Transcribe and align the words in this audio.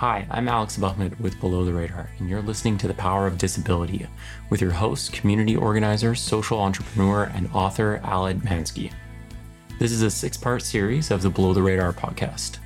Hi, 0.00 0.26
I'm 0.30 0.48
Alex 0.48 0.78
Buckman 0.78 1.14
with 1.20 1.38
Below 1.40 1.66
the 1.66 1.74
Radar, 1.74 2.08
and 2.18 2.26
you're 2.26 2.40
listening 2.40 2.78
to 2.78 2.88
The 2.88 2.94
Power 2.94 3.26
of 3.26 3.36
Disability 3.36 4.06
with 4.48 4.62
your 4.62 4.70
host, 4.70 5.12
community 5.12 5.54
organizer, 5.54 6.14
social 6.14 6.58
entrepreneur, 6.58 7.24
and 7.24 7.50
author 7.52 8.00
Al 8.02 8.22
Etmanski. 8.22 8.94
This 9.78 9.92
is 9.92 10.00
a 10.00 10.10
six 10.10 10.38
part 10.38 10.62
series 10.62 11.10
of 11.10 11.20
the 11.20 11.28
Below 11.28 11.52
the 11.52 11.62
Radar 11.62 11.92
podcast. 11.92 12.56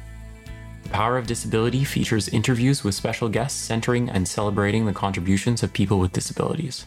The 0.84 0.90
Power 0.90 1.18
of 1.18 1.26
Disability 1.26 1.82
features 1.82 2.28
interviews 2.28 2.84
with 2.84 2.94
special 2.94 3.28
guests 3.28 3.58
centering 3.58 4.08
and 4.10 4.28
celebrating 4.28 4.86
the 4.86 4.92
contributions 4.92 5.64
of 5.64 5.72
people 5.72 5.98
with 5.98 6.12
disabilities. 6.12 6.86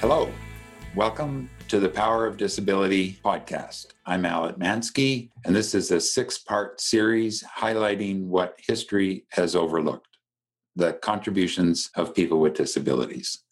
Hello, 0.00 0.30
welcome 0.94 1.50
to 1.68 1.78
the 1.78 1.88
Power 1.88 2.24
of 2.24 2.38
Disability 2.38 3.18
podcast. 3.22 3.88
I'm 4.06 4.24
Al 4.24 4.50
Etmanski, 4.50 5.28
and 5.44 5.54
this 5.54 5.74
is 5.74 5.90
a 5.90 6.00
six 6.00 6.38
part 6.38 6.80
series 6.80 7.44
highlighting 7.44 8.22
what 8.22 8.58
history 8.66 9.26
has 9.32 9.54
overlooked 9.54 10.16
the 10.76 10.94
contributions 10.94 11.90
of 11.94 12.14
people 12.14 12.40
with 12.40 12.54
disabilities. 12.54 13.44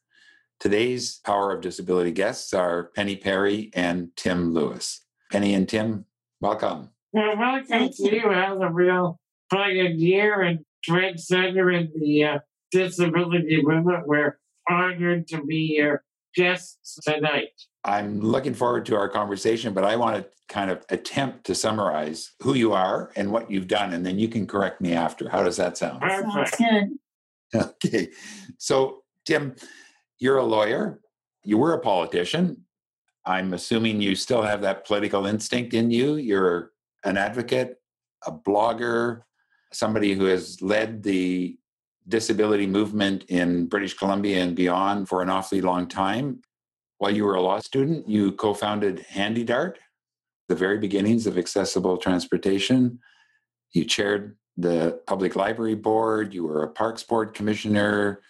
Today's 0.59 1.20
Power 1.27 1.52
of 1.52 1.61
Disability 1.61 2.11
guests 2.11 2.55
are 2.55 2.84
Penny 2.97 3.16
Parry 3.16 3.70
and 3.75 4.09
Tim 4.17 4.55
Louis. 4.55 4.98
Penny 5.30 5.53
and 5.53 5.69
Tim, 5.69 6.06
welcome. 6.41 6.89
Well, 7.12 7.37
welcome 7.37 7.91
to 7.91 8.17
you 8.17 8.33
as 8.33 8.59
a 8.59 8.70
real 8.70 9.20
pioneer 9.53 10.41
and 10.41 10.61
trendsetter 10.89 11.78
in 11.78 11.92
the 11.95 12.25
uh, 12.25 12.39
disability 12.70 13.61
movement. 13.62 14.06
We're 14.06 14.39
honored 14.67 15.28
to 15.28 15.45
be 15.45 15.77
your 15.77 16.03
guests 16.34 16.98
tonight. 17.05 17.51
I'm 17.87 18.21
looking 18.21 18.53
forward 18.53 18.85
to 18.87 18.97
our 18.97 19.09
conversation, 19.09 19.73
but 19.73 19.85
I 19.85 19.95
want 19.95 20.17
to 20.17 20.29
kind 20.49 20.71
of 20.71 20.85
attempt 20.91 21.45
to 21.47 21.55
summarize 21.55 22.33
who 22.43 22.55
you 22.55 22.73
are 22.73 23.12
and 23.15 23.31
what 23.31 23.48
you've 23.48 23.69
done, 23.69 23.93
and 23.95 24.05
then 24.05 24.19
you 24.19 24.28
can 24.28 24.47
correct 24.47 24.81
me 24.81 24.93
after. 24.93 25.28
How 25.28 25.45
does 25.45 25.56
that 25.56 25.78
sound? 25.78 26.01
Perfect. 26.01 26.59
good. 26.59 26.98
Okay. 27.55 28.09
So, 28.59 29.05
Tim, 29.25 29.55
you're 30.19 30.39
a 30.39 30.45
lawyer, 30.45 31.01
you 31.45 31.59
were 31.59 31.75
a 31.75 31.78
politician. 31.78 32.65
I'm 33.25 33.55
assuming 33.55 34.00
you 34.00 34.17
still 34.17 34.43
have 34.43 34.61
that 34.62 34.84
political 34.84 35.27
instinct 35.27 35.73
in 35.73 35.91
you. 35.91 36.17
You're 36.17 36.73
an 37.05 37.17
advocate, 37.17 37.81
a 38.27 38.33
blogger, 38.33 39.23
somebody 39.73 40.15
who 40.15 40.25
has 40.25 40.61
led 40.61 41.05
the 41.05 41.56
disability 42.09 42.67
movement 42.67 43.25
in 43.28 43.67
British 43.67 43.95
Columbia 43.95 44.43
and 44.43 44.56
beyond 44.56 45.09
for 45.09 45.23
an 45.23 45.31
awfully 45.31 45.61
long 45.61 45.87
time. 45.87 46.41
While 46.98 47.11
you 47.11 47.25
were 47.25 47.34
a 47.34 47.42
law 47.42 47.61
student, 47.61 48.08
you 48.08 48.33
co 48.33 48.55
founded 48.55 49.05
HandyDART, 49.12 49.77
the 50.48 50.55
very 50.55 50.78
beginnings 50.78 51.27
of 51.27 51.36
accessible 51.36 51.98
transportation. 51.98 53.00
You 53.72 53.84
chaired 53.84 54.36
the 54.56 55.00
Public 55.06 55.36
Library 55.36 55.75
Board, 55.75 56.33
you 56.33 56.44
were 56.44 56.62
a 56.62 56.70
Parks 56.70 57.03
Board 57.03 57.34
Commissioner, 57.34 58.22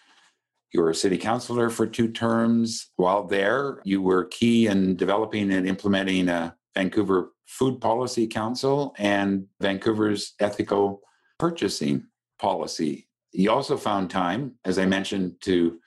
you 0.73 0.81
were 0.81 0.91
a 0.91 0.95
city 0.95 1.17
councilor 1.17 1.71
for 1.71 1.87
two 1.87 2.09
terms. 2.09 2.91
While 2.97 3.25
there, 3.25 3.81
you 3.85 4.03
were 4.03 4.25
key 4.25 4.67
in 4.67 4.97
developing 4.97 5.53
and 5.53 5.67
implementing 5.67 6.29
a 6.29 6.57
Vancouver 6.75 7.33
Food 7.47 7.81
Policy 7.81 8.27
Council 8.27 8.95
and 8.99 9.47
Vancouver's 9.61 10.35
ethical 10.41 11.03
purchasing 11.39 12.07
policy. 12.39 13.09
You 13.33 13.53
also 13.53 13.77
found 13.77 14.11
time, 14.11 14.57
as 14.65 14.79
I 14.79 14.87
mentioned, 14.87 15.41
to 15.43 15.79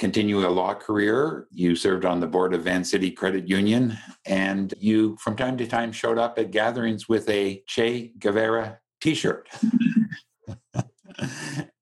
continue 0.00 0.46
a 0.46 0.48
law 0.48 0.74
career. 0.74 1.46
You 1.50 1.74
served 1.74 2.04
on 2.04 2.20
the 2.20 2.26
board 2.26 2.54
of 2.54 2.62
Vancity 2.62 3.10
Credit 3.10 3.48
Union, 3.48 3.96
and 4.26 4.72
you, 4.78 5.16
from 5.20 5.36
time 5.36 5.56
to 5.58 5.66
time, 5.66 5.92
showed 5.92 6.18
up 6.18 6.38
at 6.38 6.50
gatherings 6.50 7.08
with 7.08 7.28
a 7.30 7.62
Che 7.66 8.12
Guevara 8.18 8.78
t 9.00 9.14
shirt. 9.14 9.48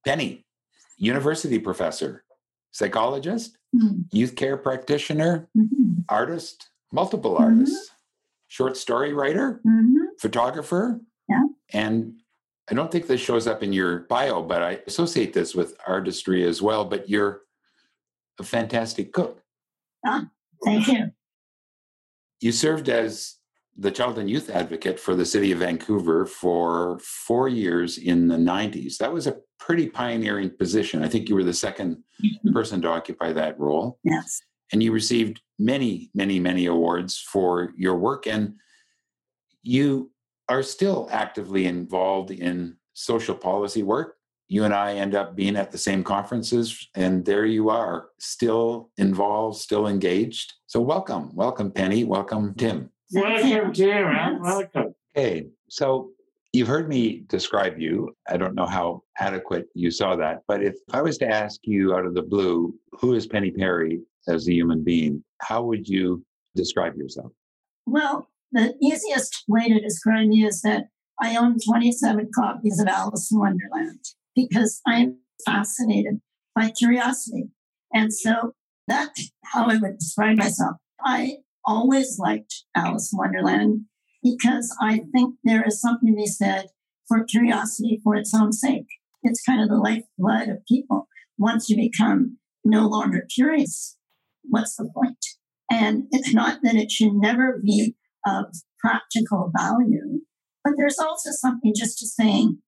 Penny, 0.04 0.44
university 0.96 1.58
professor, 1.58 2.24
psychologist, 2.70 3.56
Mhm. 3.74 4.04
youth 4.12 4.36
care 4.36 4.56
practitioner, 4.56 5.48
Mhm. 5.56 6.04
artist, 6.08 6.70
multiple 6.92 7.34
Mhm. 7.36 7.40
artists, 7.40 7.90
short 8.46 8.76
story 8.76 9.12
writer, 9.12 9.60
Mhm. 9.66 10.08
photographer. 10.20 11.00
Yeah. 11.28 11.44
And 11.72 12.20
I 12.70 12.74
don't 12.74 12.90
think 12.92 13.06
this 13.06 13.20
shows 13.20 13.46
up 13.46 13.62
in 13.62 13.72
your 13.72 14.00
bio, 14.00 14.42
but 14.42 14.62
I 14.62 14.82
associate 14.86 15.32
this 15.32 15.54
with 15.54 15.74
artistry 15.86 16.44
as 16.44 16.62
well. 16.62 16.84
But 16.84 17.08
you're 17.08 17.42
a 18.38 18.44
fantastic 18.44 19.12
cook. 19.12 19.42
Ah, 20.06 20.26
Thank 20.64 20.88
you. 20.88 21.10
You 22.40 22.52
served 22.52 22.88
as 22.88 23.36
the 23.76 23.90
child 23.90 24.18
and 24.18 24.30
youth 24.30 24.50
advocate 24.50 25.00
for 25.00 25.14
the 25.14 25.26
city 25.26 25.50
of 25.52 25.58
Vancouver 25.58 26.26
for 26.26 26.98
four 27.00 27.48
years 27.48 27.98
in 27.98 28.28
the 28.28 28.36
90s. 28.36 28.98
That 28.98 29.12
was 29.12 29.26
a 29.26 29.36
pretty 29.58 29.88
pioneering 29.88 30.50
position. 30.50 31.02
I 31.02 31.08
think 31.08 31.28
you 31.28 31.34
were 31.34 31.44
the 31.44 31.52
second 31.52 32.02
person 32.52 32.80
to 32.82 32.88
occupy 32.88 33.32
that 33.32 33.58
role. 33.58 33.98
Yes. 34.04 34.40
And 34.72 34.82
you 34.82 34.92
received 34.92 35.40
many, 35.58 36.10
many, 36.14 36.38
many 36.38 36.66
awards 36.66 37.18
for 37.18 37.72
your 37.76 37.96
work. 37.96 38.26
And 38.26 38.54
you 39.62 40.10
are 40.48 40.62
still 40.62 41.08
actively 41.10 41.66
involved 41.66 42.30
in 42.30 42.76
social 42.92 43.34
policy 43.34 43.82
work. 43.82 44.13
You 44.48 44.64
and 44.64 44.74
I 44.74 44.94
end 44.94 45.14
up 45.14 45.34
being 45.34 45.56
at 45.56 45.70
the 45.70 45.78
same 45.78 46.04
conferences, 46.04 46.88
and 46.94 47.24
there 47.24 47.46
you 47.46 47.70
are, 47.70 48.08
still 48.18 48.90
involved, 48.98 49.58
still 49.58 49.86
engaged. 49.86 50.52
So, 50.66 50.80
welcome, 50.80 51.34
welcome, 51.34 51.70
Penny, 51.70 52.04
welcome, 52.04 52.54
Tim. 52.54 52.90
Welcome 53.12 53.72
to 53.72 53.84
you. 53.84 54.38
Welcome. 54.40 54.94
Okay, 55.16 55.46
so 55.68 56.10
you've 56.52 56.68
heard 56.68 56.88
me 56.88 57.24
describe 57.28 57.78
you. 57.78 58.14
I 58.28 58.36
don't 58.36 58.54
know 58.54 58.66
how 58.66 59.02
adequate 59.18 59.66
you 59.74 59.90
saw 59.90 60.14
that, 60.16 60.42
but 60.46 60.62
if 60.62 60.74
I 60.92 61.00
was 61.00 61.16
to 61.18 61.28
ask 61.28 61.60
you 61.64 61.94
out 61.94 62.04
of 62.04 62.14
the 62.14 62.22
blue, 62.22 62.74
who 62.92 63.14
is 63.14 63.26
Penny 63.26 63.50
Parry 63.50 64.00
as 64.28 64.46
a 64.48 64.52
human 64.52 64.84
being, 64.84 65.24
how 65.40 65.62
would 65.62 65.88
you 65.88 66.24
describe 66.54 66.96
yourself? 66.96 67.32
Well, 67.86 68.28
the 68.52 68.74
easiest 68.80 69.44
way 69.48 69.68
to 69.68 69.80
describe 69.80 70.28
me 70.28 70.44
is 70.44 70.62
that 70.62 70.88
I 71.20 71.36
own 71.36 71.58
27 71.60 72.30
copies 72.34 72.80
of 72.80 72.88
Alice 72.88 73.30
in 73.32 73.38
Wonderland 73.38 74.00
because 74.34 74.80
I'm 74.86 75.18
fascinated 75.44 76.20
by 76.54 76.70
curiosity. 76.70 77.50
And 77.92 78.12
so 78.12 78.54
that's 78.86 79.30
how 79.44 79.66
I 79.66 79.76
would 79.76 79.98
describe 79.98 80.36
myself. 80.36 80.76
I 81.04 81.38
always 81.64 82.18
liked 82.18 82.64
Alice 82.74 83.12
in 83.12 83.18
Wonderland 83.18 83.82
because 84.22 84.74
I 84.80 85.02
think 85.12 85.36
there 85.44 85.64
is 85.66 85.80
something 85.80 86.10
to 86.10 86.16
be 86.16 86.26
said 86.26 86.66
for 87.06 87.24
curiosity 87.24 88.00
for 88.02 88.16
its 88.16 88.34
own 88.34 88.52
sake. 88.52 88.86
It's 89.22 89.42
kind 89.42 89.62
of 89.62 89.68
the 89.68 89.76
lifeblood 89.76 90.48
of 90.48 90.66
people. 90.66 91.08
Once 91.38 91.68
you 91.68 91.76
become 91.76 92.38
no 92.64 92.86
longer 92.86 93.26
curious, 93.34 93.96
what's 94.42 94.76
the 94.76 94.88
point? 94.94 95.24
And 95.70 96.04
it's 96.10 96.32
not 96.32 96.60
that 96.62 96.74
it 96.74 96.90
should 96.90 97.14
never 97.14 97.60
be 97.62 97.96
of 98.26 98.46
practical 98.78 99.50
value, 99.56 100.20
but 100.62 100.74
there's 100.76 100.98
also 100.98 101.30
something 101.32 101.72
just 101.74 101.98
to 101.98 102.06
saying, 102.06 102.58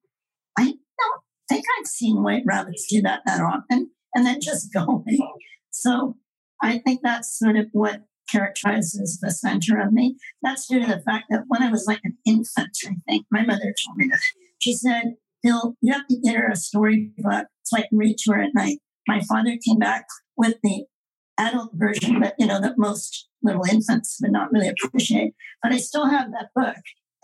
I 0.58 0.64
don't 0.64 1.22
think 1.48 1.64
I've 1.78 1.86
seen 1.86 2.22
white 2.22 2.42
rabbits 2.46 2.86
do 2.88 3.02
that 3.02 3.22
that 3.26 3.40
often, 3.40 3.90
and 4.14 4.26
then 4.26 4.40
just 4.40 4.72
going. 4.74 5.18
So 5.70 6.16
I 6.62 6.78
think 6.78 7.00
that's 7.02 7.38
sort 7.38 7.56
of 7.56 7.66
what 7.72 8.02
characterizes 8.28 9.18
the 9.20 9.30
center 9.30 9.80
of 9.80 9.92
me. 9.92 10.16
That's 10.42 10.66
due 10.66 10.80
to 10.80 10.86
the 10.86 11.00
fact 11.00 11.26
that 11.30 11.44
when 11.48 11.62
I 11.62 11.70
was 11.70 11.84
like 11.86 12.00
an 12.04 12.16
infant, 12.26 12.76
I 12.86 12.96
think 13.06 13.26
my 13.30 13.44
mother 13.44 13.74
told 13.84 13.96
me 13.96 14.08
that. 14.10 14.20
She 14.58 14.74
said, 14.74 15.14
Bill, 15.42 15.76
you 15.80 15.92
have 15.92 16.06
to 16.08 16.18
get 16.18 16.34
her 16.34 16.48
a 16.48 16.56
storybook 16.56 17.46
so 17.62 17.76
I 17.76 17.86
can 17.88 17.98
read 17.98 18.16
to 18.18 18.32
her 18.32 18.42
at 18.42 18.54
night. 18.54 18.78
My 19.06 19.20
father 19.20 19.56
came 19.64 19.78
back 19.78 20.06
with 20.36 20.56
the 20.62 20.86
adult 21.38 21.70
version 21.74 22.20
that, 22.20 22.34
you 22.38 22.46
know, 22.46 22.60
that 22.60 22.78
most 22.78 23.28
little 23.42 23.64
infants 23.64 24.18
would 24.20 24.32
not 24.32 24.50
really 24.50 24.68
appreciate. 24.68 25.34
But 25.62 25.72
I 25.72 25.76
still 25.76 26.08
have 26.08 26.32
that 26.32 26.48
book. 26.54 26.76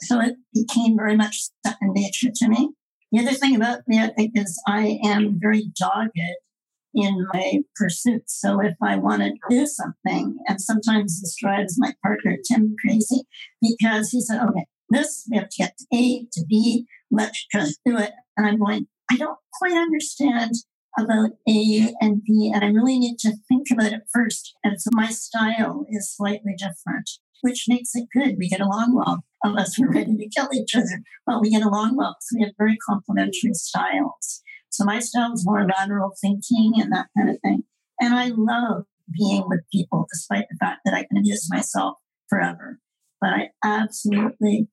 So 0.03 0.21
it 0.21 0.37
became 0.55 0.97
very 0.97 1.17
much 1.17 1.49
second 1.67 1.93
nature 1.95 2.31
to 2.35 2.49
me. 2.49 2.71
The 3.13 3.21
other 3.21 3.33
thing 3.33 3.55
about 3.55 3.81
me, 3.87 4.01
I 4.01 4.09
think, 4.09 4.33
is 4.35 4.61
I 4.67 4.99
am 5.05 5.39
very 5.39 5.71
dogged 5.79 6.19
in 6.95 7.27
my 7.33 7.59
pursuits. 7.77 8.41
So 8.41 8.61
if 8.61 8.75
I 8.83 8.97
want 8.97 9.23
to 9.23 9.33
do 9.51 9.67
something, 9.67 10.39
and 10.49 10.61
sometimes 10.61 11.21
this 11.21 11.37
drives 11.39 11.77
my 11.79 11.95
partner 12.03 12.39
Tim 12.43 12.75
crazy 12.83 13.23
because 13.61 14.11
he 14.11 14.21
said, 14.23 14.43
okay, 14.49 14.67
this 14.89 15.27
we 15.31 15.37
have 15.37 15.49
to 15.51 15.57
get 15.59 15.77
to 15.79 15.87
A 15.95 16.27
to 16.33 16.45
B, 16.49 16.87
let's 17.11 17.47
just 17.53 17.81
do 17.85 17.99
it. 17.99 18.13
And 18.37 18.47
I'm 18.47 18.59
going, 18.59 18.87
I 19.11 19.17
don't 19.17 19.39
quite 19.59 19.73
understand 19.73 20.53
about 20.99 21.31
A 21.49 21.95
and 22.01 22.23
B, 22.25 22.51
and 22.55 22.65
I 22.65 22.69
really 22.69 22.99
need 22.99 23.19
to 23.21 23.37
think 23.49 23.69
about 23.71 23.93
it 23.93 24.03
first. 24.13 24.55
And 24.65 24.81
so 24.81 24.91
my 24.93 25.09
style 25.09 25.87
is 25.91 26.15
slightly 26.15 26.55
different, 26.57 27.11
which 27.41 27.65
makes 27.69 27.95
it 27.95 28.09
good. 28.15 28.37
We 28.39 28.49
get 28.49 28.61
along 28.61 28.95
well, 28.95 29.25
unless 29.43 29.79
we're 29.79 29.93
ready 29.93 30.17
to 30.17 30.29
kill 30.29 30.49
each 30.53 30.75
other. 30.75 31.03
But 31.27 31.41
we 31.41 31.51
get 31.51 31.63
along 31.63 31.97
well. 31.97 32.17
So 32.21 32.39
we 32.39 32.45
have 32.45 32.55
very 32.59 32.77
complementary 32.89 33.55
styles. 33.55 34.43
So 34.71 34.85
my 34.85 35.01
style 35.01 35.33
is 35.33 35.45
more 35.45 35.67
lateral 35.67 36.15
thinking 36.21 36.75
and 36.77 36.93
that 36.93 37.07
kind 37.17 37.31
of 37.31 37.39
thing. 37.43 37.65
And 38.01 38.15
I 38.15 38.29
love 38.35 38.85
being 39.13 39.45
with 39.47 39.61
people, 39.73 40.07
despite 40.13 40.47
the 40.51 40.57
fact 40.59 40.81
that 40.85 40.95
I 40.95 41.05
can 41.05 41.19
amuse 41.19 41.49
myself 41.51 41.97
forever. 42.29 42.79
but 43.21 43.31
I 43.31 43.49
absolutely 43.65 44.69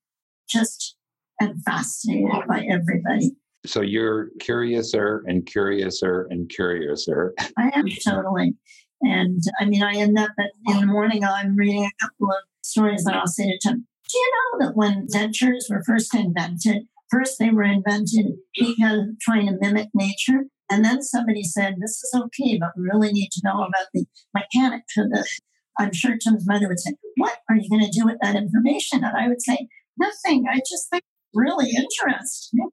just 0.50 0.96
am 1.42 1.60
fascinated 1.66 2.48
by 2.48 2.66
everybody. 2.70 3.36
So 3.66 3.82
you're 3.82 4.30
curiouser 4.40 5.24
and 5.28 5.46
curiouser 5.46 6.28
and 6.30 6.50
curiouser. 6.50 7.34
I 7.58 7.72
am 7.76 7.86
totally. 8.04 8.56
And 9.02 9.42
I 9.60 9.66
mean, 9.66 9.84
I 9.84 9.96
end 9.96 10.18
up 10.18 10.32
at, 10.40 10.52
in 10.68 10.82
the 10.82 10.88
morning, 10.88 11.24
I'm 11.24 11.56
reading 11.56 11.86
a 11.86 11.92
couple 12.06 12.32
of 12.32 12.38
stories 12.62 13.04
that 13.04 13.16
I'll 13.16 13.28
say 13.28 13.46
to 13.46 13.60
Tim. 13.62 13.88
Do 14.12 14.18
you 14.18 14.32
know 14.32 14.66
that 14.66 14.76
when 14.76 15.08
dentures 15.08 15.70
were 15.70 15.84
first 15.86 16.16
invented, 16.16 16.88
first 17.12 17.38
they 17.40 17.52
were 17.52 17.64
invented 17.64 18.38
because 18.58 19.02
trying 19.22 19.48
to 19.48 19.58
mimic 19.60 19.90
nature, 19.94 20.46
and 20.70 20.86
then 20.86 21.02
somebody 21.02 21.44
said, 21.44 21.76
This 21.80 22.02
is 22.04 22.12
okay, 22.16 22.58
but 22.60 22.72
we 22.76 22.84
really 22.84 23.12
need 23.12 23.30
to 23.32 23.42
know 23.44 23.62
about 23.64 23.88
the 23.94 24.06
mechanics 24.34 24.98
of 24.98 25.12
this. 25.12 25.40
I'm 25.78 25.94
sure 25.94 26.18
Tim's 26.18 26.48
mother 26.48 26.68
would 26.68 26.80
say, 26.80 26.94
What 27.18 27.38
are 27.50 27.56
you 27.56 27.70
going 27.70 27.86
to 27.86 28.00
do 28.00 28.06
with 28.06 28.18
that 28.22 28.36
information? 28.36 29.04
And 29.04 29.16
I 29.18 29.28
would 29.28 29.42
say, 29.42 29.68
Nothing. 29.98 30.46
I 30.52 30.58
just 30.58 30.90
think 30.90 31.04
really 31.34 31.72
interesting. 31.72 32.70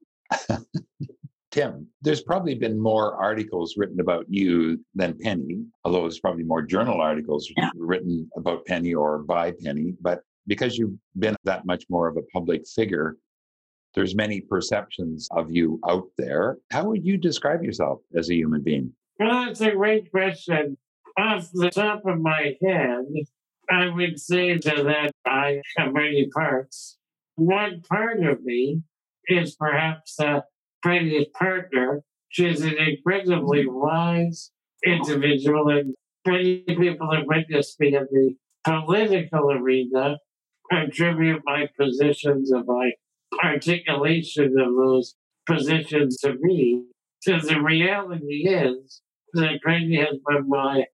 Tim, 1.51 1.87
there's 2.01 2.21
probably 2.21 2.55
been 2.55 2.79
more 2.79 3.15
articles 3.15 3.75
written 3.77 3.99
about 3.99 4.25
you 4.27 4.83
than 4.93 5.17
Penny, 5.19 5.63
although 5.83 6.01
there's 6.01 6.19
probably 6.19 6.43
more 6.43 6.61
journal 6.61 7.01
articles 7.01 7.49
yeah. 7.55 7.69
written 7.75 8.29
about 8.35 8.65
Penny 8.65 8.93
or 8.93 9.19
by 9.19 9.53
Penny. 9.63 9.93
But 10.01 10.21
because 10.47 10.77
you've 10.77 10.97
been 11.19 11.35
that 11.43 11.65
much 11.65 11.85
more 11.89 12.07
of 12.07 12.17
a 12.17 12.23
public 12.33 12.67
figure, 12.67 13.17
there's 13.93 14.15
many 14.15 14.41
perceptions 14.41 15.27
of 15.31 15.51
you 15.51 15.79
out 15.87 16.07
there. 16.17 16.57
How 16.71 16.85
would 16.85 17.05
you 17.05 17.17
describe 17.17 17.63
yourself 17.63 17.99
as 18.15 18.29
a 18.29 18.35
human 18.35 18.61
being? 18.63 18.93
Well, 19.19 19.45
that's 19.45 19.61
a 19.61 19.71
great 19.71 20.11
question. 20.11 20.77
Off 21.17 21.49
the 21.51 21.71
top 21.71 22.03
of 22.05 22.19
my 22.19 22.55
head, 22.63 23.05
I 23.69 23.89
would 23.89 24.19
say 24.19 24.57
that 24.57 25.11
I 25.25 25.61
have 25.77 25.93
many 25.93 26.27
parts. 26.27 26.97
One 27.35 27.81
part 27.81 28.23
of 28.23 28.43
me 28.43 28.83
is 29.27 29.55
perhaps 29.55 30.19
a 30.19 30.43
previous 30.81 31.25
partner. 31.33 32.03
She's 32.29 32.61
an 32.61 32.75
incredibly 32.77 33.67
wise 33.67 34.51
individual, 34.85 35.69
and 35.69 35.95
many 36.25 36.63
people 36.67 37.13
have 37.13 37.25
witnessed 37.25 37.79
me 37.79 37.95
in 37.95 38.07
the 38.11 38.35
political 38.63 39.51
arena 39.51 40.17
attribute 40.71 41.41
my 41.45 41.67
positions 41.79 42.51
and 42.51 42.65
my 42.65 42.91
articulation 43.43 44.55
of 44.59 44.75
those 44.75 45.15
positions 45.45 46.17
to 46.17 46.35
me. 46.39 46.83
Because 47.25 47.47
the 47.47 47.61
reality 47.61 48.47
is 48.47 49.01
that 49.33 49.59
Craig 49.63 49.91
has 49.97 50.19
been 50.27 50.47
my 50.47 50.85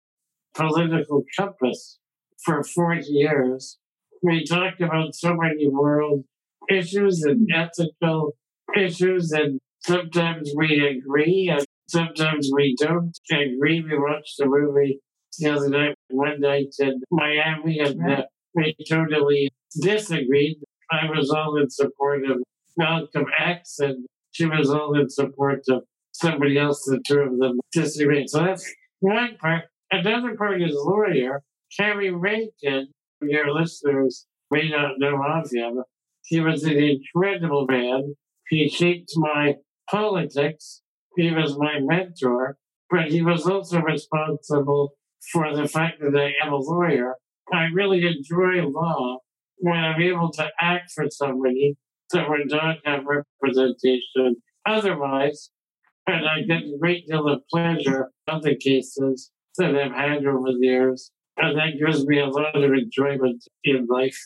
political 0.55 1.25
compass 1.37 1.99
for 2.45 2.63
40 2.63 3.05
years. 3.09 3.79
We 4.23 4.45
talked 4.45 4.81
about 4.81 5.15
so 5.15 5.35
many 5.35 5.69
world 5.69 6.25
issues 6.71 7.23
and 7.25 7.49
ethical 7.53 8.35
issues, 8.77 9.33
and 9.33 9.59
sometimes 9.81 10.53
we 10.57 10.87
agree 10.87 11.49
and 11.53 11.65
sometimes 11.89 12.51
we 12.53 12.77
don't 12.79 13.19
agree. 13.31 13.83
We 13.83 13.99
watched 13.99 14.37
the 14.39 14.47
movie 14.47 15.01
the 15.39 15.51
other 15.51 15.69
night, 15.69 15.95
one 16.11 16.41
night 16.41 16.75
in 16.79 17.03
Miami, 17.11 17.81
and 17.81 18.11
uh, 18.11 18.23
we 18.55 18.77
totally 18.89 19.51
disagreed. 19.81 20.59
I 20.91 21.09
was 21.11 21.31
all 21.31 21.57
in 21.57 21.71
support 21.71 22.25
of 22.25 22.43
Malcolm 22.77 23.27
X, 23.39 23.79
and 23.79 24.07
she 24.31 24.47
was 24.47 24.71
all 24.71 24.99
in 24.99 25.09
support 25.09 25.63
of 25.69 25.85
somebody 26.13 26.59
else. 26.59 26.85
The 26.85 27.01
two 27.07 27.21
of 27.21 27.39
them 27.39 27.61
disagreed. 27.73 28.29
So 28.29 28.45
that's 28.45 28.71
one 29.01 29.37
part. 29.37 29.65
Another 29.91 30.37
part 30.37 30.63
is 30.63 30.73
lawyer. 30.75 31.43
Harry 31.79 32.11
Rankin, 32.11 32.89
your 33.23 33.53
listeners 33.53 34.27
may 34.51 34.69
not 34.69 34.99
know 34.99 35.23
of 35.23 35.51
him. 35.51 35.83
He 36.25 36.41
was 36.41 36.65
an 36.65 36.77
incredible 36.77 37.67
man. 37.69 38.15
He 38.49 38.69
shaped 38.69 39.13
my 39.17 39.57
politics. 39.91 40.83
He 41.17 41.31
was 41.31 41.59
my 41.59 41.81
mentor, 41.81 42.57
but 42.91 43.11
he 43.11 43.23
was 43.23 43.47
also 43.47 43.81
responsible 43.81 44.95
for 45.33 45.55
the 45.55 45.69
fact 45.69 46.01
that 46.01 46.19
I 46.19 46.47
am 46.47 46.53
a 46.53 46.57
lawyer. 46.57 47.17
I 47.53 47.65
really 47.75 48.07
enjoy 48.07 48.67
law 48.67 49.19
when 49.59 49.79
I'm 49.79 50.01
able 50.01 50.31
to 50.33 50.51
act 50.61 50.93
for 50.95 51.07
somebody 51.11 51.77
that 52.13 52.29
would 52.29 52.51
not 52.51 52.79
have 52.85 53.05
representation 53.05 54.37
otherwise. 54.67 55.51
And 56.07 56.27
I 56.27 56.43
get 56.43 56.63
a 56.63 56.79
great 56.81 57.07
deal 57.07 57.29
of 57.29 57.43
pleasure 57.49 58.11
in 58.31 58.41
the 58.41 58.57
cases 58.57 59.31
that 59.59 59.77
I've 59.77 59.93
had 59.93 60.27
over 60.27 60.53
the 60.53 60.59
years. 60.61 61.11
And 61.37 61.59
that 61.59 61.79
gives 61.79 62.07
me 62.07 62.19
a 62.19 62.27
lot 62.27 62.57
of 62.57 62.73
enjoyment 62.73 63.45
in 63.65 63.87
life. 63.89 64.19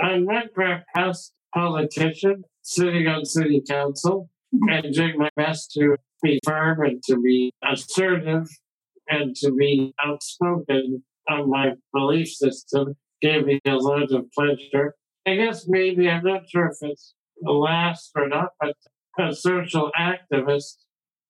I'm 0.00 0.24
not 0.24 0.46
past 0.94 1.32
politician 1.54 2.44
sitting 2.62 3.06
on 3.06 3.24
city 3.24 3.62
council 3.68 4.30
and 4.52 4.94
doing 4.94 5.18
my 5.18 5.30
best 5.36 5.72
to 5.72 5.96
be 6.22 6.40
firm 6.44 6.82
and 6.82 7.02
to 7.08 7.20
be 7.20 7.52
assertive 7.62 8.48
and 9.08 9.34
to 9.36 9.52
be 9.52 9.94
outspoken 10.04 11.02
on 11.28 11.50
my 11.50 11.72
belief 11.92 12.28
system 12.28 12.96
gave 13.20 13.46
me 13.46 13.60
a 13.66 13.74
lot 13.74 14.10
of 14.12 14.30
pleasure. 14.32 14.94
I 15.26 15.36
guess 15.36 15.66
maybe, 15.68 16.08
I'm 16.08 16.24
not 16.24 16.48
sure 16.48 16.66
if 16.66 16.76
it's 16.80 17.14
the 17.40 17.52
last 17.52 18.10
or 18.16 18.28
not, 18.28 18.50
but 18.60 18.74
a 19.18 19.34
social 19.34 19.90
activist, 19.98 20.76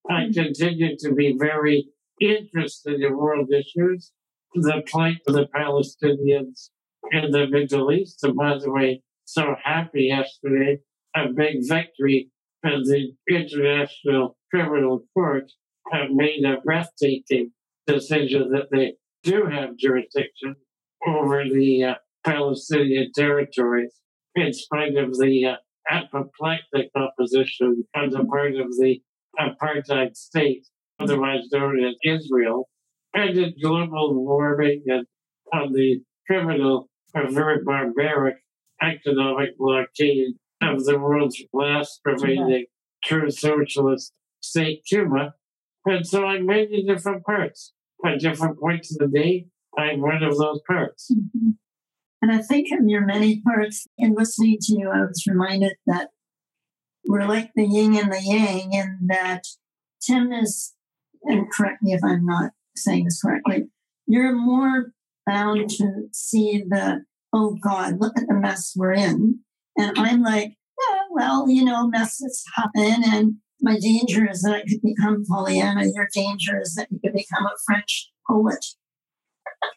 I 0.08 0.26
hmm. 0.26 0.32
continue 0.32 0.96
to 0.98 1.14
be 1.14 1.36
very 1.38 1.88
interested 2.20 3.00
in 3.00 3.16
world 3.16 3.50
issues, 3.52 4.12
the 4.54 4.82
plight 4.86 5.18
of 5.26 5.34
the 5.34 5.46
Palestinians 5.54 6.70
in 7.10 7.30
the 7.30 7.46
Middle 7.48 7.92
East. 7.92 8.22
And 8.22 8.36
by 8.36 8.58
the 8.58 8.70
way, 8.70 9.02
so 9.24 9.54
happy 9.62 10.04
yesterday, 10.04 10.78
a 11.14 11.28
big 11.28 11.58
victory 11.68 12.30
and 12.62 12.84
the 12.84 13.12
International 13.28 14.36
Criminal 14.50 15.04
Court 15.14 15.50
have 15.92 16.10
made 16.10 16.44
a 16.44 16.60
breathtaking 16.60 17.52
decision 17.86 18.50
that 18.52 18.68
they 18.70 18.94
do 19.22 19.46
have 19.46 19.76
jurisdiction 19.76 20.56
over 21.06 21.44
the 21.44 21.84
uh, 21.84 21.94
Palestinian 22.24 23.10
territories 23.14 23.94
in 24.34 24.52
spite 24.52 24.96
of 24.96 25.18
the 25.18 25.46
uh, 25.46 25.56
apoplectic 25.90 26.90
opposition 26.94 27.84
on 27.94 28.10
the 28.10 28.24
part 28.24 28.54
of 28.56 28.68
the 28.78 29.00
apartheid 29.38 30.16
state, 30.16 30.66
otherwise 30.98 31.48
known 31.52 31.82
as 31.84 31.94
Israel, 32.04 32.68
and 33.14 33.36
in 33.38 33.54
global 33.62 34.14
warming 34.14 34.82
and 34.86 35.06
on 35.52 35.72
the 35.72 36.00
criminal 36.26 36.88
or 37.14 37.30
very 37.30 37.62
barbaric 37.64 38.36
economic 38.82 39.56
blockade 39.56 40.34
of 40.62 40.84
the 40.84 40.98
world's 40.98 41.42
last 41.52 42.00
remaining 42.04 42.66
true 43.04 43.30
socialist 43.30 44.12
state, 44.40 44.82
Cuba. 44.86 45.34
And 45.86 46.06
so 46.06 46.24
I'm 46.24 46.46
many 46.46 46.84
different 46.84 47.24
parts 47.24 47.72
at 48.04 48.20
different 48.20 48.58
points 48.60 48.92
of 48.92 48.98
the 48.98 49.18
day. 49.18 49.46
I'm 49.76 50.00
one 50.00 50.22
of 50.22 50.36
those 50.36 50.60
parts. 50.66 51.10
Mm-hmm. 51.12 51.50
And 52.20 52.32
I 52.32 52.38
think 52.38 52.68
of 52.72 52.86
your 52.86 53.04
many 53.06 53.40
parts 53.40 53.86
in 53.96 54.14
listening 54.14 54.58
to 54.62 54.72
you, 54.72 54.90
I 54.90 55.02
was 55.02 55.24
reminded 55.26 55.74
that 55.86 56.08
we're 57.06 57.26
like 57.26 57.52
the 57.54 57.64
yin 57.64 57.96
and 57.96 58.12
the 58.12 58.20
yang, 58.22 58.74
and 58.74 59.08
that 59.08 59.44
Tim 60.02 60.32
is, 60.32 60.74
and 61.22 61.50
correct 61.52 61.82
me 61.82 61.92
if 61.92 62.00
I'm 62.02 62.26
not 62.26 62.50
saying 62.76 63.04
this 63.04 63.22
correctly, 63.22 63.68
you're 64.06 64.34
more 64.34 64.92
bound 65.26 65.70
to 65.70 66.08
see 66.12 66.64
the, 66.68 67.04
oh 67.32 67.56
God, 67.62 68.00
look 68.00 68.18
at 68.18 68.26
the 68.26 68.34
mess 68.34 68.72
we're 68.76 68.94
in. 68.94 69.40
And 69.76 69.96
I'm 69.96 70.22
like, 70.22 70.56
yeah, 70.80 71.00
well, 71.10 71.48
you 71.48 71.64
know, 71.64 71.86
messes 71.86 72.44
happen. 72.54 73.02
And 73.04 73.34
my 73.60 73.78
danger 73.78 74.28
is 74.30 74.42
that 74.42 74.54
I 74.54 74.60
could 74.62 74.82
become 74.82 75.24
Pollyanna. 75.26 75.84
Your 75.94 76.08
danger 76.12 76.60
is 76.60 76.74
that 76.74 76.88
you 76.90 76.98
could 77.02 77.12
become 77.12 77.46
a 77.46 77.56
French 77.66 78.10
poet. 78.28 78.64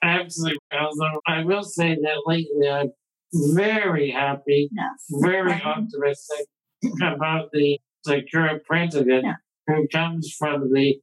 Absolutely. 0.03 0.59
Although 0.73 1.21
I 1.27 1.43
will 1.43 1.63
say 1.63 1.95
that 1.95 2.23
lately 2.25 2.69
I'm 2.69 2.91
very 3.33 4.11
happy, 4.11 4.69
yes. 4.71 5.21
very 5.21 5.53
optimistic 5.53 6.47
about 7.01 7.49
the, 7.53 7.79
the 8.05 8.21
current 8.31 8.63
president 8.65 9.25
yeah. 9.25 9.35
who 9.67 9.87
comes 9.87 10.35
from 10.37 10.71
the 10.73 10.99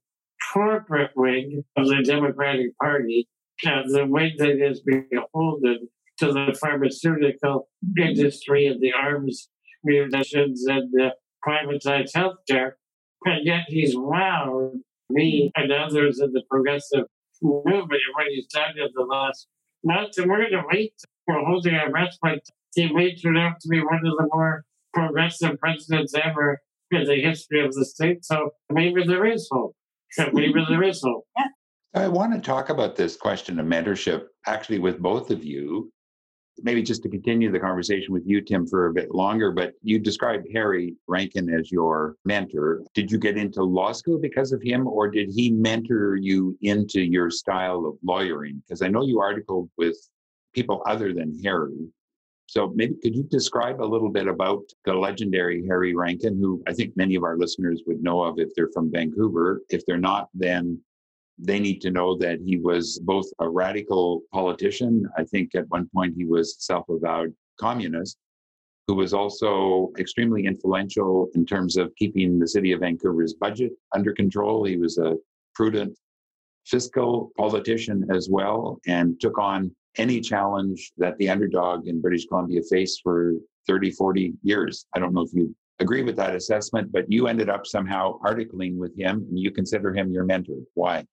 corporate 0.52 1.12
wing 1.16 1.64
of 1.76 1.88
the 1.88 2.02
Democratic 2.04 2.76
Party, 2.78 3.28
uh, 3.66 3.82
the 3.86 4.06
wing 4.06 4.32
that 4.38 4.64
is 4.64 4.80
beholden 4.80 5.88
to 6.18 6.32
the 6.32 6.56
pharmaceutical 6.60 7.68
industry 7.96 8.66
and 8.66 8.80
the 8.80 8.92
arms 8.92 9.48
munitions 9.84 10.64
and 10.66 10.92
the 10.92 11.10
privatized 11.48 12.12
healthcare. 12.14 12.72
And 13.24 13.46
yet 13.46 13.64
he's 13.68 13.96
wowed 13.96 14.80
me 15.10 15.50
and 15.56 15.72
others 15.72 16.20
in 16.20 16.32
the 16.32 16.42
progressive 16.50 17.04
movement 17.42 18.02
when 18.14 18.26
he's 18.30 18.46
done 18.46 18.74
the 18.76 19.02
last 19.02 19.46
month. 19.84 20.18
And 20.18 20.28
we're 20.30 20.50
going 20.50 20.62
to 20.62 20.64
wait. 20.70 20.94
We're 21.26 21.44
holding 21.44 21.74
our 21.74 21.90
but 22.22 22.40
he 22.74 22.92
may 22.92 23.14
turn 23.14 23.36
out 23.36 23.60
to 23.60 23.68
be 23.68 23.80
one 23.80 24.06
of 24.06 24.16
the 24.16 24.28
more 24.32 24.64
progressive 24.92 25.58
presidents 25.58 26.14
ever 26.14 26.60
in 26.90 27.04
the 27.04 27.20
history 27.20 27.64
of 27.64 27.72
the 27.74 27.84
state. 27.84 28.24
So 28.24 28.50
maybe 28.70 29.04
there 29.04 29.26
is 29.26 29.48
hope. 29.50 29.74
Maybe 30.32 30.64
there 30.68 30.82
is 30.82 31.02
hope. 31.02 31.26
I 31.94 32.08
want 32.08 32.32
to 32.34 32.40
talk 32.40 32.68
about 32.70 32.96
this 32.96 33.16
question 33.16 33.58
of 33.58 33.66
mentorship 33.66 34.24
actually 34.46 34.78
with 34.78 34.98
both 35.00 35.30
of 35.30 35.44
you. 35.44 35.90
Maybe 36.62 36.82
just 36.82 37.02
to 37.02 37.08
continue 37.08 37.50
the 37.50 37.60
conversation 37.60 38.12
with 38.12 38.26
you, 38.26 38.40
Tim, 38.40 38.66
for 38.66 38.86
a 38.86 38.92
bit 38.92 39.14
longer, 39.14 39.52
but 39.52 39.74
you 39.82 39.98
described 39.98 40.46
Harry 40.52 40.96
Rankin 41.06 41.52
as 41.52 41.70
your 41.70 42.16
mentor. 42.24 42.82
Did 42.94 43.10
you 43.10 43.18
get 43.18 43.36
into 43.36 43.62
law 43.62 43.92
school 43.92 44.18
because 44.18 44.52
of 44.52 44.62
him, 44.62 44.86
or 44.86 45.08
did 45.08 45.30
he 45.30 45.50
mentor 45.50 46.16
you 46.16 46.56
into 46.62 47.00
your 47.00 47.30
style 47.30 47.86
of 47.86 47.96
lawyering? 48.04 48.62
Because 48.66 48.82
I 48.82 48.88
know 48.88 49.04
you 49.04 49.20
articled 49.20 49.70
with 49.76 49.96
people 50.54 50.82
other 50.86 51.12
than 51.12 51.38
Harry. 51.44 51.88
So 52.46 52.72
maybe 52.74 52.94
could 53.02 53.14
you 53.14 53.24
describe 53.24 53.82
a 53.82 53.84
little 53.84 54.08
bit 54.08 54.26
about 54.26 54.62
the 54.86 54.94
legendary 54.94 55.66
Harry 55.66 55.94
Rankin, 55.94 56.38
who 56.38 56.62
I 56.66 56.72
think 56.72 56.96
many 56.96 57.14
of 57.14 57.22
our 57.22 57.36
listeners 57.36 57.82
would 57.86 58.02
know 58.02 58.22
of 58.22 58.38
if 58.38 58.48
they're 58.54 58.70
from 58.72 58.90
Vancouver. 58.90 59.60
If 59.68 59.84
they're 59.84 59.98
not, 59.98 60.30
then 60.32 60.80
they 61.38 61.60
need 61.60 61.80
to 61.82 61.90
know 61.90 62.16
that 62.18 62.40
he 62.44 62.58
was 62.58 62.98
both 63.04 63.26
a 63.38 63.48
radical 63.48 64.22
politician. 64.32 65.08
I 65.16 65.24
think 65.24 65.54
at 65.54 65.68
one 65.68 65.88
point 65.94 66.14
he 66.16 66.24
was 66.24 66.56
self 66.58 66.88
avowed 66.88 67.34
communist, 67.60 68.18
who 68.86 68.94
was 68.94 69.14
also 69.14 69.92
extremely 69.98 70.46
influential 70.46 71.28
in 71.34 71.46
terms 71.46 71.76
of 71.76 71.94
keeping 71.96 72.38
the 72.38 72.48
city 72.48 72.72
of 72.72 72.80
Vancouver's 72.80 73.34
budget 73.34 73.72
under 73.94 74.12
control. 74.12 74.64
He 74.64 74.76
was 74.76 74.98
a 74.98 75.16
prudent 75.54 75.96
fiscal 76.66 77.32
politician 77.36 78.06
as 78.14 78.28
well 78.30 78.78
and 78.86 79.18
took 79.20 79.38
on 79.38 79.74
any 79.96 80.20
challenge 80.20 80.92
that 80.98 81.16
the 81.18 81.28
underdog 81.28 81.88
in 81.88 82.00
British 82.00 82.26
Columbia 82.26 82.60
faced 82.68 83.00
for 83.02 83.34
30, 83.66 83.90
40 83.92 84.34
years. 84.42 84.86
I 84.94 84.98
don't 84.98 85.14
know 85.14 85.22
if 85.22 85.32
you 85.32 85.54
agree 85.80 86.02
with 86.02 86.16
that 86.16 86.34
assessment, 86.34 86.90
but 86.92 87.10
you 87.10 87.26
ended 87.26 87.48
up 87.48 87.66
somehow 87.66 88.18
articling 88.20 88.76
with 88.76 88.96
him 88.96 89.26
and 89.28 89.38
you 89.38 89.50
consider 89.50 89.94
him 89.94 90.10
your 90.12 90.24
mentor. 90.24 90.58
Why? 90.74 91.04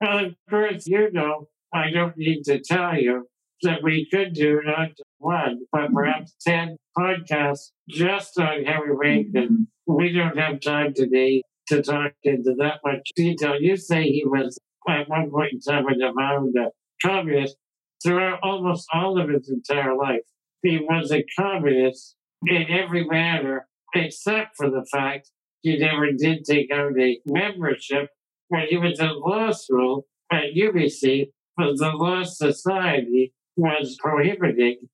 Well, 0.00 0.26
of 0.26 0.34
course, 0.48 0.86
you 0.86 1.10
know, 1.12 1.48
I 1.72 1.90
don't 1.90 2.16
need 2.16 2.44
to 2.44 2.60
tell 2.60 2.96
you 2.96 3.26
that 3.62 3.82
we 3.82 4.08
could 4.10 4.32
do 4.32 4.60
not 4.64 4.90
one, 5.18 5.60
but 5.72 5.92
perhaps 5.92 6.34
10 6.46 6.76
podcasts 6.96 7.70
just 7.88 8.38
on 8.38 8.64
Harry 8.64 8.94
Rankin. 8.94 9.66
We 9.86 10.12
don't 10.12 10.38
have 10.38 10.60
time 10.60 10.94
today 10.94 11.42
to 11.68 11.82
talk 11.82 12.12
into 12.22 12.54
that 12.58 12.80
much 12.84 13.10
detail. 13.16 13.60
You 13.60 13.76
say 13.76 14.04
he 14.04 14.24
was 14.24 14.56
at 14.88 15.08
one 15.08 15.30
point 15.30 15.54
in 15.54 15.60
time 15.60 15.86
an 15.88 16.00
avowed 16.02 16.54
communist. 17.02 17.56
Throughout 18.02 18.38
almost 18.44 18.86
all 18.94 19.20
of 19.20 19.28
his 19.28 19.50
entire 19.50 19.96
life, 19.96 20.22
he 20.62 20.78
was 20.78 21.10
a 21.10 21.24
communist 21.36 22.14
in 22.46 22.66
every 22.70 23.04
manner, 23.04 23.66
except 23.92 24.56
for 24.56 24.70
the 24.70 24.86
fact 24.92 25.30
he 25.62 25.76
never 25.78 26.12
did 26.12 26.44
take 26.44 26.70
out 26.70 26.92
a 26.98 27.18
membership 27.26 28.10
when 28.48 28.66
he 28.68 28.76
was 28.76 29.00
law 29.00 29.50
school 29.52 30.06
at 30.30 30.54
UBC, 30.56 31.30
but 31.56 31.76
the 31.76 31.90
Law 31.90 32.22
Society 32.22 33.32
was 33.56 33.96
prohibiting 34.00 34.88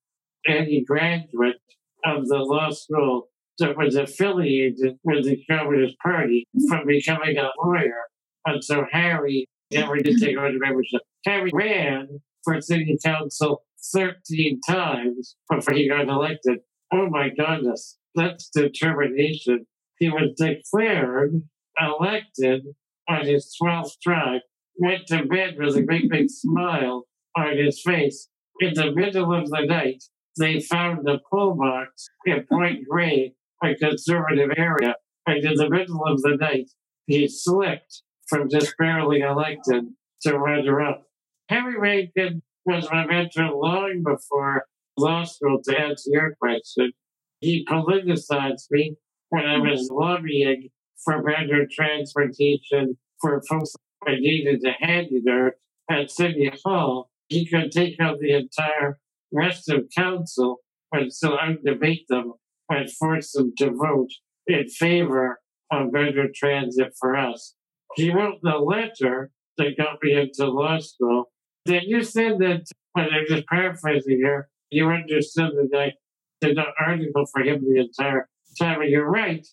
any 0.46 0.84
graduate 0.84 1.60
of 2.04 2.26
the 2.28 2.38
law 2.38 2.70
school 2.70 3.28
that 3.58 3.76
was 3.76 3.94
affiliated 3.94 4.96
with 5.04 5.24
the 5.24 5.42
Communist 5.48 5.96
Party 5.98 6.46
from 6.68 6.86
becoming 6.86 7.36
a 7.38 7.50
lawyer. 7.62 8.02
And 8.46 8.62
so 8.62 8.84
Harry 8.90 9.46
never 9.72 9.96
did 9.96 10.20
take 10.20 10.38
on 10.38 10.54
the 10.54 10.58
membership. 10.58 11.02
Harry 11.24 11.50
ran 11.52 12.20
for 12.42 12.60
city 12.60 12.98
council 13.04 13.62
13 13.92 14.60
times 14.66 15.36
before 15.50 15.74
he 15.74 15.88
got 15.88 16.08
elected. 16.08 16.60
Oh 16.92 17.08
my 17.08 17.30
goodness, 17.30 17.98
that's 18.14 18.48
determination. 18.48 19.66
He 19.98 20.10
was 20.10 20.32
declared 20.36 21.42
elected 21.80 22.66
on 23.08 23.26
his 23.26 23.56
12th 23.60 23.92
try, 24.02 24.40
went 24.76 25.06
to 25.08 25.24
bed 25.24 25.56
with 25.58 25.76
a 25.76 25.82
great 25.82 26.10
big 26.10 26.30
smile 26.30 27.04
on 27.36 27.56
his 27.56 27.80
face. 27.82 28.28
In 28.60 28.74
the 28.74 28.92
middle 28.92 29.32
of 29.32 29.50
the 29.50 29.66
night, 29.66 30.04
they 30.38 30.60
found 30.60 31.08
a 31.08 31.20
pull 31.30 31.54
box 31.54 32.08
in 32.26 32.46
Point 32.50 32.88
Grey, 32.88 33.34
a 33.62 33.74
conservative 33.74 34.50
area. 34.56 34.96
And 35.26 35.44
in 35.44 35.54
the 35.54 35.70
middle 35.70 36.04
of 36.06 36.20
the 36.22 36.36
night, 36.36 36.70
he 37.06 37.28
slipped 37.28 38.02
from 38.28 38.48
just 38.48 38.74
barely 38.78 39.20
elected 39.20 39.84
to 40.22 40.38
runner 40.38 40.80
up. 40.80 41.04
Harry 41.48 41.78
Rankin 41.78 42.42
was 42.64 42.88
my 42.90 43.06
mentor 43.06 43.50
long 43.52 44.02
before 44.02 44.66
law 44.96 45.24
school, 45.24 45.60
to 45.64 45.78
answer 45.78 46.10
your 46.12 46.34
question. 46.40 46.92
He 47.40 47.66
politicized 47.66 48.70
me 48.70 48.96
when 49.28 49.44
I 49.44 49.58
was 49.58 49.90
lobbying 49.90 50.70
for 51.04 51.22
better 51.22 51.66
transportation 51.70 52.96
for 53.20 53.42
folks 53.48 53.74
that 54.06 54.20
needed 54.20 54.64
a 54.64 54.84
HandyDART 54.84 55.52
at 55.90 56.10
City 56.10 56.50
Hall. 56.64 57.10
He 57.28 57.46
could 57.46 57.72
take 57.72 58.00
out 58.00 58.18
the 58.20 58.32
entire 58.32 58.98
rest 59.32 59.68
of 59.68 59.88
council 59.96 60.60
and 60.92 61.12
still 61.12 61.38
out 61.38 61.62
debate 61.64 62.06
them 62.08 62.34
and 62.68 62.90
force 62.92 63.32
them 63.32 63.52
to 63.58 63.70
vote 63.70 64.10
in 64.46 64.68
favor 64.68 65.40
of 65.70 65.92
better 65.92 66.28
transit 66.34 66.94
for 66.98 67.16
us. 67.16 67.54
He 67.96 68.12
wrote 68.12 68.40
the 68.42 68.58
letter 68.58 69.30
that 69.56 69.76
got 69.76 70.02
me 70.02 70.14
into 70.14 70.46
law 70.46 70.78
school. 70.78 71.30
Then 71.64 71.82
you 71.86 72.02
said 72.02 72.38
that, 72.40 72.66
when 72.92 73.06
I'm 73.06 73.24
just 73.28 73.46
paraphrasing 73.46 74.18
here, 74.18 74.48
you 74.70 74.88
understood 74.88 75.52
that 75.54 75.78
I 75.78 75.92
did 76.40 76.58
an 76.58 76.66
article 76.78 77.26
for 77.32 77.42
him 77.42 77.64
the 77.64 77.80
entire 77.80 78.28
time. 78.58 78.82
And 78.82 78.90
you're 78.90 79.10
right. 79.10 79.46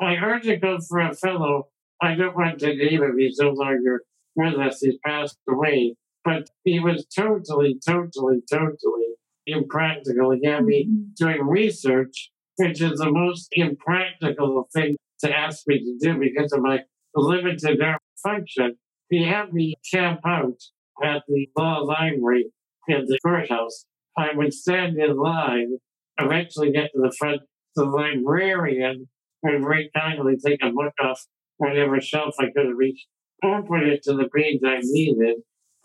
I 0.00 0.16
articled 0.16 0.86
for 0.86 1.00
a 1.00 1.14
fellow, 1.14 1.68
I 2.00 2.14
don't 2.14 2.36
want 2.36 2.58
to 2.60 2.74
name 2.74 3.02
him, 3.02 3.18
he's 3.18 3.38
no 3.38 3.50
longer 3.50 4.02
with 4.34 4.54
us, 4.54 4.80
he's 4.80 4.98
passed 5.04 5.38
away. 5.48 5.96
But 6.24 6.50
he 6.64 6.80
was 6.80 7.06
totally, 7.06 7.78
totally, 7.86 8.42
totally 8.50 9.14
impractical. 9.46 10.32
He 10.32 10.46
had 10.46 10.64
me 10.64 10.84
mm-hmm. 10.84 11.02
doing 11.16 11.46
research, 11.46 12.30
which 12.56 12.80
is 12.82 12.98
the 12.98 13.10
most 13.10 13.48
impractical 13.52 14.68
thing 14.74 14.96
to 15.20 15.34
ask 15.34 15.62
me 15.66 15.78
to 15.78 15.96
do 16.00 16.18
because 16.18 16.52
of 16.52 16.62
my 16.62 16.80
limited 17.14 17.80
function. 18.22 18.76
He 19.08 19.24
had 19.24 19.52
me 19.52 19.74
camp 19.92 20.20
out 20.26 20.60
at 21.02 21.22
the 21.28 21.48
law 21.56 21.78
library 21.78 22.46
in 22.88 23.06
the 23.06 23.18
courthouse. 23.24 23.84
I 24.18 24.30
would 24.34 24.52
stand 24.52 24.98
in 24.98 25.16
line, 25.16 25.78
eventually 26.18 26.72
get 26.72 26.90
to 26.94 27.00
the 27.00 27.14
front. 27.16 27.42
Of 27.42 27.48
the 27.76 27.84
librarian 27.84 29.06
would 29.52 29.62
very 29.62 29.90
kindly 29.94 30.36
take 30.36 30.62
a 30.62 30.70
book 30.70 30.94
off 31.00 31.24
whatever 31.58 32.00
shelf 32.00 32.34
I 32.38 32.46
could 32.54 32.76
reach, 32.76 33.06
open 33.42 33.84
it 33.84 34.02
to 34.04 34.14
the 34.14 34.28
page 34.34 34.60
I 34.64 34.80
needed. 34.82 35.36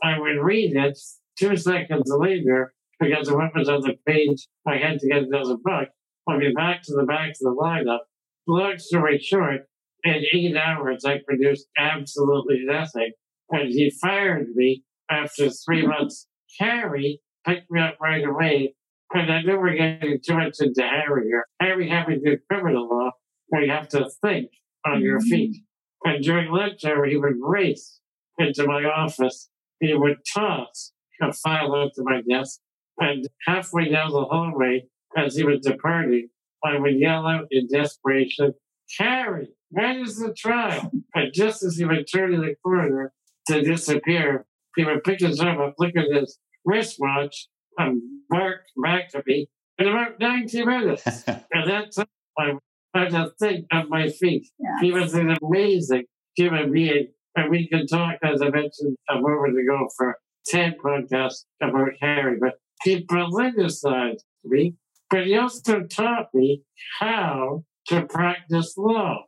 I 0.04 0.20
would 0.20 0.42
read 0.42 0.76
it 0.76 0.98
two 1.38 1.56
seconds 1.56 2.12
later 2.12 2.74
because 3.00 3.28
the 3.28 3.38
weapons 3.38 3.70
on 3.70 3.82
the 3.82 3.96
page, 4.06 4.48
I 4.68 4.78
had 4.78 5.00
to 5.00 5.08
get 5.08 5.24
another 5.24 5.58
book. 5.64 5.90
I'll 6.28 6.40
be 6.40 6.54
back 6.54 6.84
to 6.84 6.94
the 6.94 7.04
back 7.04 7.30
of 7.30 7.38
the 7.40 7.56
lineup. 7.56 8.00
Long 8.48 8.78
story 8.78 9.20
short, 9.20 9.62
in 10.04 10.24
eight 10.34 10.56
hours, 10.56 11.06
I 11.06 11.20
produced 11.26 11.68
absolutely 11.78 12.64
nothing. 12.64 13.12
And 13.50 13.70
he 13.70 13.92
fired 14.02 14.48
me 14.56 14.84
after 15.10 15.50
three 15.50 15.86
months. 15.86 16.28
Harry 16.60 17.22
picked 17.46 17.70
me 17.72 17.82
up 17.82 17.98
right 18.02 18.26
away. 18.26 18.76
And 19.14 19.32
I 19.32 19.42
knew 19.42 19.60
we're 19.60 19.76
getting 19.76 20.20
too 20.26 20.38
much 20.38 20.58
into 20.60 20.84
Harry 20.84 21.26
here. 21.26 21.46
Harry 21.60 21.90
had 21.90 22.08
me 22.08 22.20
do 22.24 22.38
criminal 22.50 22.88
law 22.88 23.12
where 23.52 23.64
you 23.64 23.72
have 23.72 23.90
to 23.90 24.10
think 24.22 24.50
on 24.86 25.02
your 25.02 25.20
mm-hmm. 25.20 25.30
feet. 25.30 25.58
And 26.04 26.24
during 26.24 26.52
lunch 26.52 26.84
hour, 26.84 27.06
he 27.06 27.18
would 27.18 27.36
race 27.40 28.00
into 28.40 28.66
my 28.66 28.84
office. 28.86 29.50
He 29.80 29.94
would 29.94 30.18
toss 30.34 30.94
a 31.22 31.32
file 31.34 31.74
onto 31.74 32.04
my 32.04 32.22
desk. 32.28 32.60
And 32.98 33.28
halfway 33.46 33.90
down 33.90 34.12
the 34.12 34.26
hallway, 34.26 34.86
as 35.16 35.36
he 35.36 35.44
was 35.44 35.60
departing, 35.60 36.30
I 36.64 36.80
would 36.80 36.98
yell 36.98 37.28
out 37.28 37.48
in 37.52 37.68
desperation, 37.68 38.54
Harry, 38.98 39.50
when 39.70 40.00
is 40.00 40.18
the 40.18 40.34
trial? 40.34 40.92
And 41.14 41.34
just 41.34 41.62
as 41.64 41.78
he 41.78 41.86
would 41.86 42.08
turn 42.12 42.34
in 42.34 42.42
the 42.42 42.56
corner 42.64 43.14
to 43.48 43.62
disappear, 43.62 44.46
he 44.76 44.86
would 44.86 45.04
pick 45.04 45.20
his 45.20 45.40
arm 45.40 45.60
up, 45.60 45.76
look 45.78 45.96
at 45.96 46.12
his 46.12 46.40
wristwatch, 46.64 47.48
and 47.78 48.02
mark 48.30 48.62
back 48.82 49.10
to 49.10 49.24
me 49.26 49.50
in 49.78 49.88
about 49.88 50.20
90 50.20 50.66
minutes. 50.66 51.04
and 51.28 51.70
that's 51.70 51.98
I 52.38 52.54
had 52.94 53.10
to 53.12 53.32
think 53.40 53.66
of 53.72 53.90
my 53.90 54.10
feet. 54.10 54.48
Yeah. 54.60 54.80
He 54.82 54.92
was 54.92 55.14
an 55.14 55.36
amazing 55.42 56.06
human 56.36 56.72
being. 56.72 57.08
And 57.36 57.50
we 57.50 57.68
can 57.68 57.88
talk, 57.88 58.16
as 58.24 58.42
I 58.42 58.50
mentioned 58.50 58.98
a 59.10 59.16
moment 59.16 59.58
ago, 59.58 59.88
for 59.96 60.18
10 60.48 60.76
podcasts 60.84 61.46
about 61.62 61.92
Harry, 62.02 62.38
but 62.40 62.56
he 62.84 63.06
politicized 63.06 64.24
me, 64.44 64.76
but 65.10 65.26
he 65.26 65.38
also 65.38 65.84
taught 65.84 66.28
me 66.34 66.64
how 67.00 67.64
to 67.88 68.06
practice 68.06 68.74
law. 68.78 69.26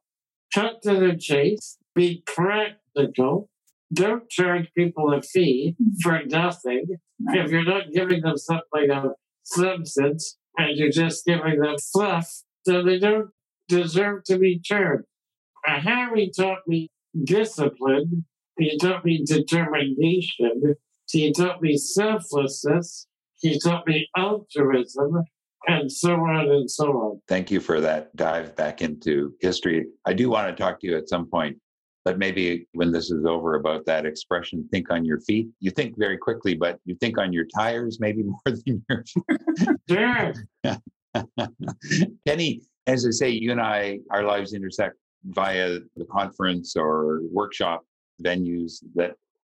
Cut 0.53 0.81
to 0.83 0.95
the 0.95 1.15
chase, 1.17 1.77
be 1.95 2.23
practical, 2.25 3.49
don't 3.93 4.29
charge 4.29 4.69
people 4.75 5.13
a 5.13 5.21
fee 5.21 5.75
mm-hmm. 5.81 5.91
for 6.01 6.25
nothing. 6.25 6.85
If 7.27 7.51
you're 7.51 7.63
not 7.63 7.91
giving 7.93 8.21
them 8.21 8.37
something 8.37 8.91
of 8.91 9.11
substance 9.43 10.37
and 10.57 10.77
you're 10.77 10.91
just 10.91 11.25
giving 11.25 11.59
them 11.59 11.75
fluff, 11.91 12.43
so 12.65 12.83
they 12.83 12.99
don't 12.99 13.29
deserve 13.67 14.23
to 14.25 14.37
be. 14.37 14.61
Uh, 14.71 15.79
Harry 15.79 16.31
taught 16.35 16.59
me 16.67 16.89
discipline. 17.23 18.25
He 18.57 18.77
taught 18.77 19.05
me 19.05 19.23
determination. 19.25 20.75
He 21.09 21.31
taught 21.31 21.61
me 21.61 21.77
selflessness. 21.77 23.07
He 23.39 23.59
taught 23.59 23.87
me 23.87 24.07
altruism 24.15 25.23
and 25.67 25.91
so 25.91 26.13
on 26.15 26.49
and 26.49 26.69
so 26.69 26.85
on. 26.93 27.21
Thank 27.27 27.51
you 27.51 27.59
for 27.59 27.79
that 27.81 28.15
dive 28.15 28.55
back 28.55 28.81
into 28.81 29.33
history. 29.39 29.85
I 30.05 30.13
do 30.13 30.29
want 30.29 30.55
to 30.55 30.61
talk 30.61 30.79
to 30.81 30.87
you 30.87 30.97
at 30.97 31.09
some 31.09 31.29
point, 31.29 31.57
but 32.03 32.17
maybe 32.17 32.67
when 32.73 32.91
this 32.91 33.11
is 33.11 33.25
over 33.25 33.55
about 33.55 33.85
that 33.85 34.05
expression, 34.05 34.67
think 34.71 34.91
on 34.91 35.05
your 35.05 35.19
feet. 35.21 35.47
You 35.59 35.71
think 35.71 35.97
very 35.97 36.17
quickly, 36.17 36.53
but 36.53 36.79
you 36.85 36.95
think 36.95 37.17
on 37.17 37.31
your 37.31 37.45
tires 37.55 37.99
maybe 37.99 38.23
more 38.23 38.39
than 38.45 38.83
your 38.87 39.03
feet. 39.05 39.77
Sure. 39.89 40.33
Penny, 42.25 42.61
as 42.87 43.05
I 43.05 43.11
say, 43.11 43.29
you 43.29 43.51
and 43.51 43.61
I, 43.61 43.99
our 44.09 44.23
lives 44.23 44.53
intersect 44.53 44.95
via 45.25 45.79
the 45.95 46.05
conference 46.05 46.75
or 46.75 47.21
workshop 47.31 47.85
venues 48.21 48.83
that 48.95 49.15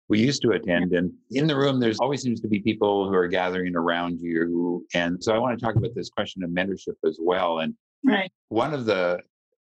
we 0.08 0.20
used 0.20 0.42
to 0.42 0.52
attend. 0.52 0.92
And 0.92 1.12
in 1.32 1.46
the 1.46 1.56
room, 1.56 1.80
there's 1.80 1.98
always 1.98 2.22
seems 2.22 2.40
to 2.40 2.48
be 2.48 2.60
people 2.60 3.08
who 3.08 3.14
are 3.14 3.26
gathering 3.26 3.74
around 3.74 4.20
you. 4.20 4.86
And 4.94 5.22
so 5.22 5.34
I 5.34 5.38
want 5.38 5.58
to 5.58 5.64
talk 5.64 5.74
about 5.74 5.94
this 5.94 6.08
question 6.08 6.44
of 6.44 6.50
mentorship 6.50 6.94
as 7.04 7.18
well. 7.20 7.58
And 7.58 7.74
right. 8.04 8.30
one 8.48 8.72
of 8.72 8.86
the 8.86 9.20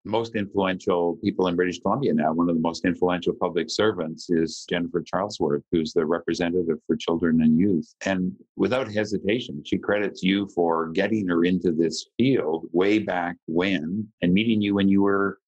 most 0.04 0.35
influential 0.35 1.16
people 1.23 1.47
in 1.47 1.56
British 1.56 1.80
Columbia 1.80 2.12
now, 2.12 2.32
one 2.32 2.49
of 2.49 2.56
the 2.56 2.61
most 2.61 2.85
influential 2.85 3.35
public 3.40 3.71
servants 3.71 4.30
is 4.30 4.66
Jennifer 4.68 5.02
Charlesworth, 5.02 5.62
who's 5.71 5.92
the 5.92 6.04
representative 6.04 6.78
for 6.87 6.97
children 6.97 7.42
and 7.42 7.59
youth. 7.59 7.94
And 8.04 8.32
without 8.56 8.92
hesitation, 8.92 9.62
she 9.64 9.78
credits 9.78 10.23
you 10.23 10.49
for 10.54 10.88
getting 10.88 11.28
her 11.28 11.44
into 11.44 11.73
this 11.73 12.06
field 12.16 12.66
way 12.73 12.99
back 12.99 13.37
when 13.47 14.09
and 14.23 14.32
meeting 14.32 14.61
you 14.61 14.75
when 14.75 14.88
you 14.88 15.02
were 15.02 15.38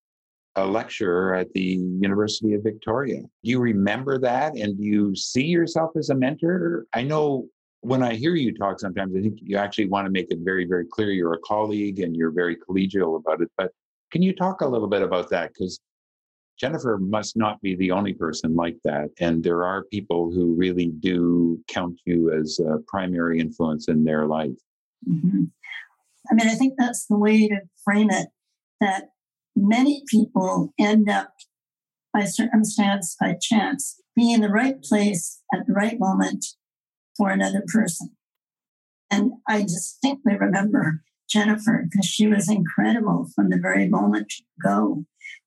a 0.56 0.64
lecturer 0.64 1.34
at 1.34 1.52
the 1.52 1.80
University 2.00 2.54
of 2.54 2.62
Victoria. 2.62 3.22
Do 3.22 3.50
you 3.50 3.58
remember 3.58 4.20
that? 4.20 4.54
And 4.56 4.78
do 4.78 4.84
you 4.84 5.16
see 5.16 5.46
yourself 5.46 5.90
as 5.96 6.10
a 6.10 6.14
mentor? 6.14 6.86
I 6.92 7.02
know 7.02 7.48
when 7.80 8.02
I 8.02 8.14
hear 8.14 8.36
you 8.36 8.56
talk 8.56 8.78
sometimes, 8.78 9.14
I 9.16 9.20
think 9.20 9.40
you 9.42 9.56
actually 9.56 9.88
want 9.88 10.06
to 10.06 10.12
make 10.12 10.30
it 10.30 10.38
very, 10.42 10.64
very 10.64 10.86
clear 10.86 11.10
you're 11.10 11.34
a 11.34 11.38
colleague 11.40 11.98
and 11.98 12.16
you're 12.16 12.30
very 12.30 12.56
collegial 12.56 13.16
about 13.16 13.42
it. 13.42 13.50
But 13.58 13.72
can 14.14 14.22
you 14.22 14.32
talk 14.32 14.60
a 14.60 14.68
little 14.68 14.86
bit 14.86 15.02
about 15.02 15.28
that? 15.30 15.50
Because 15.52 15.80
Jennifer 16.56 16.98
must 16.98 17.36
not 17.36 17.60
be 17.60 17.74
the 17.74 17.90
only 17.90 18.12
person 18.12 18.54
like 18.54 18.76
that. 18.84 19.08
And 19.18 19.42
there 19.42 19.64
are 19.64 19.82
people 19.90 20.30
who 20.30 20.54
really 20.54 20.92
do 21.00 21.58
count 21.66 21.98
you 22.04 22.32
as 22.32 22.60
a 22.60 22.78
primary 22.86 23.40
influence 23.40 23.88
in 23.88 24.04
their 24.04 24.26
life. 24.28 24.56
Mm-hmm. 25.10 25.46
I 26.30 26.34
mean, 26.34 26.48
I 26.48 26.54
think 26.54 26.74
that's 26.78 27.06
the 27.06 27.18
way 27.18 27.48
to 27.48 27.56
frame 27.84 28.08
it 28.10 28.28
that 28.80 29.06
many 29.56 30.04
people 30.06 30.72
end 30.78 31.10
up 31.10 31.32
by 32.12 32.24
circumstance, 32.24 33.16
by 33.20 33.34
chance, 33.42 34.00
being 34.14 34.30
in 34.30 34.42
the 34.42 34.48
right 34.48 34.80
place 34.80 35.42
at 35.52 35.66
the 35.66 35.72
right 35.72 35.98
moment 35.98 36.46
for 37.16 37.30
another 37.30 37.64
person. 37.66 38.10
And 39.10 39.32
I 39.48 39.62
distinctly 39.62 40.36
remember 40.36 41.02
Jennifer 41.28 41.86
because 41.88 42.06
she 42.06 42.26
was 42.26 42.48
incredible 42.48 43.28
from 43.34 43.50
the 43.50 43.58
very 43.60 43.88
moment 43.88 44.32
go. 44.62 45.04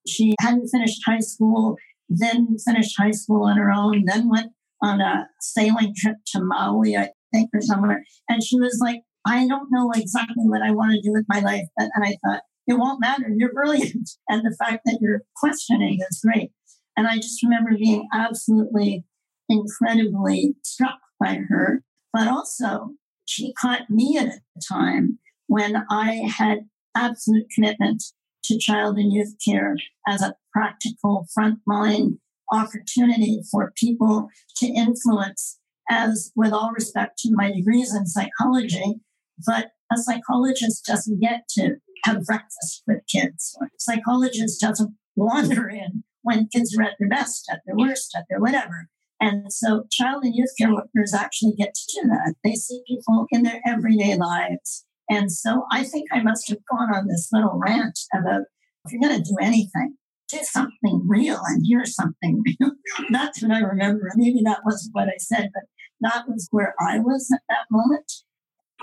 She 0.08 0.36
hadn't 0.40 0.70
finished 0.70 1.02
high 1.06 1.20
school, 1.20 1.78
then 2.10 2.58
finished 2.66 2.96
high 2.98 3.12
school 3.12 3.44
on 3.44 3.58
her 3.58 3.72
own, 3.72 4.06
then 4.06 4.30
went 4.30 4.52
on 4.82 5.02
a 5.02 5.28
sailing 5.40 5.94
trip 5.96 6.18
to 6.34 6.42
Maui, 6.42 6.96
I 6.96 7.10
think, 7.34 7.50
or 7.54 7.62
somewhere. 7.62 8.04
And 8.30 8.44
she 8.44 8.60
was 8.60 8.80
like, 8.82 9.02
I 9.26 9.48
don't 9.48 9.70
know 9.72 9.92
exactly 9.94 10.48
what 10.48 10.62
I 10.62 10.72
want 10.72 10.94
to 10.94 11.02
do 11.02 11.12
with 11.12 11.26
my 11.28 11.40
life. 11.40 11.68
And 11.78 11.92
I 12.02 12.16
thought, 12.26 12.44
it 12.68 12.78
won't 12.78 13.02
matter. 13.02 13.30
You're 13.36 13.54
brilliant. 13.54 14.10
And 14.30 14.42
the 14.42 14.56
fact 14.60 14.82
that 14.86 15.00
you're 15.02 15.22
questioning 15.38 16.00
is 16.10 16.22
great. 16.24 16.52
And 16.98 17.08
I 17.08 17.16
just 17.16 17.42
remember 17.44 17.78
being 17.78 18.08
absolutely 18.14 19.06
incredibly 19.48 20.56
struck 20.64 21.00
by 21.20 21.40
her. 21.48 21.84
But 22.14 22.28
also, 22.28 22.92
she 23.26 23.54
caught 23.54 23.90
me 23.90 24.18
at 24.18 24.28
a 24.28 24.62
time 24.68 25.20
when 25.48 25.84
I 25.90 26.28
had 26.38 26.70
absolute 26.96 27.48
commitment 27.54 28.04
to 28.46 28.58
child 28.58 28.98
and 28.98 29.12
youth 29.12 29.36
care 29.44 29.78
as 30.08 30.22
a 30.22 30.36
practical 30.54 31.28
frontline 31.38 32.20
opportunity 32.52 33.42
for 33.52 33.74
people 33.76 34.30
to 34.58 34.68
influence 34.68 35.60
as 35.90 36.32
with 36.36 36.54
all 36.54 36.72
respect 36.72 37.18
to 37.20 37.30
my 37.34 37.52
degrees 37.52 37.94
in 37.94 38.06
psychology 38.06 39.02
but 39.46 39.72
a 39.92 39.98
psychologist 39.98 40.86
doesn't 40.86 41.20
get 41.20 41.48
to 41.50 41.78
have 42.06 42.26
breakfast 42.26 42.84
with 42.88 43.02
kids. 43.08 43.58
A 43.62 43.68
psychologist 43.78 44.60
doesn't 44.60 44.96
wander 45.16 45.70
in 45.70 46.04
when 46.22 46.48
kids 46.48 46.76
are 46.78 46.84
at 46.84 46.96
their 47.00 47.10
best, 47.10 47.50
at 47.52 47.62
their 47.66 47.76
worst, 47.76 48.16
at 48.16 48.26
their 48.30 48.40
whatever. 48.40 48.90
And 49.20 49.52
so 49.52 49.86
child 49.92 50.24
and 50.24 50.36
youth 50.36 50.52
care 50.60 50.74
workers 50.74 51.14
actually 51.14 51.54
get 51.54 51.74
to 51.74 52.02
do 52.02 52.08
that. 52.10 52.36
They 52.44 52.54
see 52.54 52.84
people 52.88 53.26
in 53.32 53.44
their 53.44 53.62
everyday 53.66 54.16
lives. 54.16 54.86
And 55.10 55.32
so 55.32 55.66
I 55.72 55.84
think 55.84 56.10
I 56.12 56.22
must 56.22 56.50
have 56.50 56.60
gone 56.70 56.94
on 56.94 57.08
this 57.08 57.30
little 57.32 57.60
rant 57.60 57.98
about 58.14 58.44
if 58.86 58.92
you're 58.92 59.02
going 59.02 59.22
to 59.22 59.30
do 59.30 59.38
anything, 59.42 59.96
do 60.30 60.40
something 60.44 61.04
real 61.06 61.40
and 61.48 61.66
hear 61.66 61.86
something 61.86 62.44
real. 62.60 62.72
That's 63.12 63.42
what 63.42 63.52
I 63.52 63.60
remember. 63.60 64.12
Maybe 64.16 64.42
that 64.44 64.62
wasn't 64.66 64.96
what 64.96 65.08
I 65.08 65.18
said, 65.18 65.50
but 65.54 65.64
that 66.02 66.26
was 66.28 66.48
where 66.52 66.76
I 66.80 67.00
was 67.00 67.30
at 67.34 67.42
that 67.50 67.66
moment. 67.72 68.12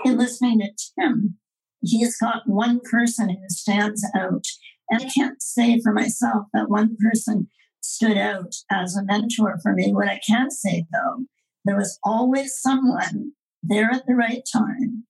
In 0.03 0.17
listening 0.17 0.59
to 0.59 0.69
Tim, 0.99 1.37
he's 1.81 2.17
got 2.17 2.43
one 2.47 2.81
person 2.89 3.29
who 3.29 3.49
stands 3.49 4.05
out. 4.15 4.45
And 4.89 5.01
I 5.01 5.09
can't 5.09 5.41
say 5.41 5.79
for 5.81 5.93
myself 5.93 6.47
that 6.53 6.69
one 6.69 6.97
person 6.99 7.49
stood 7.81 8.17
out 8.17 8.53
as 8.71 8.95
a 8.95 9.03
mentor 9.03 9.57
for 9.61 9.73
me. 9.73 9.93
What 9.93 10.07
I 10.07 10.19
can 10.27 10.51
say, 10.51 10.85
though, 10.91 11.25
there 11.63 11.77
was 11.77 11.99
always 12.03 12.59
someone 12.59 13.31
there 13.63 13.89
at 13.91 14.05
the 14.05 14.15
right 14.15 14.43
time, 14.51 15.05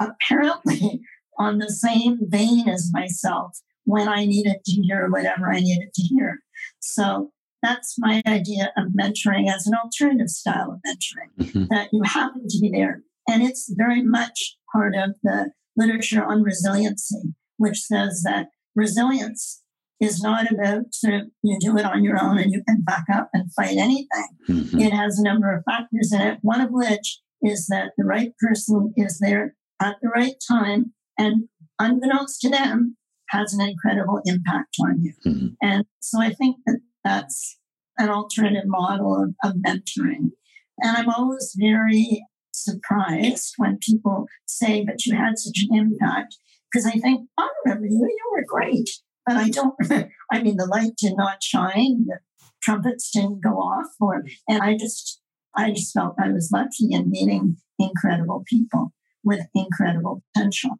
apparently 0.00 1.00
on 1.38 1.58
the 1.58 1.70
same 1.70 2.18
vein 2.22 2.68
as 2.68 2.90
myself 2.92 3.58
when 3.84 4.08
I 4.08 4.24
needed 4.24 4.56
to 4.64 4.82
hear 4.82 5.08
whatever 5.08 5.52
I 5.52 5.60
needed 5.60 5.92
to 5.94 6.02
hear. 6.02 6.40
So 6.80 7.30
that's 7.62 7.96
my 7.98 8.22
idea 8.26 8.72
of 8.76 8.92
mentoring 8.98 9.52
as 9.52 9.66
an 9.66 9.74
alternative 9.74 10.28
style 10.28 10.72
of 10.72 10.80
mentoring, 10.86 11.46
mm-hmm. 11.46 11.64
that 11.70 11.88
you 11.92 12.02
happen 12.04 12.46
to 12.48 12.58
be 12.60 12.70
there. 12.70 13.02
And 13.28 13.42
it's 13.42 13.72
very 13.76 14.02
much 14.02 14.56
part 14.72 14.94
of 14.94 15.16
the 15.22 15.50
literature 15.76 16.24
on 16.24 16.42
resiliency, 16.42 17.34
which 17.56 17.78
says 17.78 18.22
that 18.24 18.48
resilience 18.74 19.62
is 20.00 20.22
not 20.22 20.50
about 20.50 20.92
sort 20.92 21.14
of 21.14 21.22
you 21.42 21.58
do 21.58 21.76
it 21.78 21.84
on 21.84 22.04
your 22.04 22.22
own 22.22 22.38
and 22.38 22.52
you 22.52 22.62
can 22.68 22.82
back 22.82 23.04
up 23.12 23.30
and 23.32 23.52
fight 23.54 23.76
anything. 23.76 24.28
Mm-hmm. 24.48 24.80
It 24.80 24.92
has 24.92 25.18
a 25.18 25.24
number 25.24 25.54
of 25.54 25.64
factors 25.64 26.12
in 26.12 26.20
it, 26.20 26.38
one 26.42 26.60
of 26.60 26.68
which 26.70 27.20
is 27.42 27.66
that 27.68 27.92
the 27.96 28.04
right 28.04 28.32
person 28.38 28.92
is 28.96 29.18
there 29.20 29.54
at 29.80 29.96
the 30.00 30.08
right 30.08 30.34
time 30.48 30.92
and 31.18 31.48
unbeknownst 31.78 32.40
to 32.40 32.50
them 32.50 32.96
has 33.30 33.52
an 33.52 33.66
incredible 33.66 34.20
impact 34.24 34.76
on 34.80 35.02
you. 35.02 35.12
Mm-hmm. 35.26 35.46
And 35.62 35.84
so 36.00 36.20
I 36.20 36.30
think 36.30 36.56
that 36.66 36.80
that's 37.04 37.58
an 37.98 38.08
alternative 38.08 38.66
model 38.66 39.22
of, 39.22 39.34
of 39.50 39.56
mentoring. 39.56 40.30
And 40.78 40.96
I'm 40.96 41.08
always 41.08 41.54
very 41.58 42.24
surprised 42.52 43.54
when 43.56 43.78
people 43.78 44.26
say, 44.46 44.84
but 44.84 45.04
you 45.06 45.16
had 45.16 45.38
such 45.38 45.64
an 45.68 45.76
impact. 45.76 46.36
Because 46.70 46.86
I 46.86 46.98
think, 46.98 47.28
I 47.38 47.48
remember 47.64 47.86
you, 47.86 47.98
you 47.98 48.32
were 48.32 48.44
great. 48.46 48.90
But 49.24 49.36
I 49.36 49.48
don't, 49.48 49.74
I 50.32 50.42
mean, 50.42 50.56
the 50.56 50.66
light 50.66 50.92
did 50.98 51.14
not 51.16 51.42
shine, 51.42 52.06
the 52.06 52.18
trumpets 52.62 53.10
didn't 53.10 53.42
go 53.42 53.54
off, 53.54 53.88
or, 54.00 54.24
and 54.48 54.62
I 54.62 54.76
just, 54.76 55.20
I 55.56 55.70
just 55.70 55.92
felt 55.92 56.16
I 56.22 56.30
was 56.30 56.50
lucky 56.52 56.92
in 56.92 57.10
meeting 57.10 57.56
incredible 57.78 58.44
people 58.46 58.92
with 59.26 59.40
incredible 59.54 60.22
potential. 60.32 60.70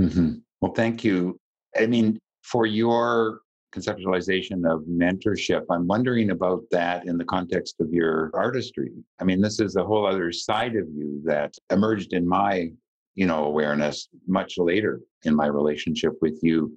Mm-hmm. 0.00 0.32
Well, 0.60 0.72
thank 0.72 1.04
you. 1.04 1.38
I 1.78 1.86
mean, 1.86 2.18
for 2.42 2.66
your 2.66 3.40
conceptualization 3.72 4.70
of 4.70 4.82
mentorship. 4.82 5.64
I'm 5.70 5.86
wondering 5.86 6.30
about 6.30 6.62
that 6.70 7.06
in 7.06 7.16
the 7.18 7.24
context 7.24 7.76
of 7.80 7.92
your 7.92 8.30
artistry. 8.34 8.90
I 9.20 9.24
mean, 9.24 9.40
this 9.40 9.60
is 9.60 9.76
a 9.76 9.84
whole 9.84 10.06
other 10.06 10.32
side 10.32 10.76
of 10.76 10.88
you 10.92 11.20
that 11.24 11.54
emerged 11.70 12.12
in 12.12 12.26
my, 12.26 12.70
you 13.14 13.26
know, 13.26 13.44
awareness 13.44 14.08
much 14.26 14.58
later 14.58 15.00
in 15.24 15.36
my 15.36 15.46
relationship 15.46 16.14
with 16.20 16.40
you. 16.42 16.76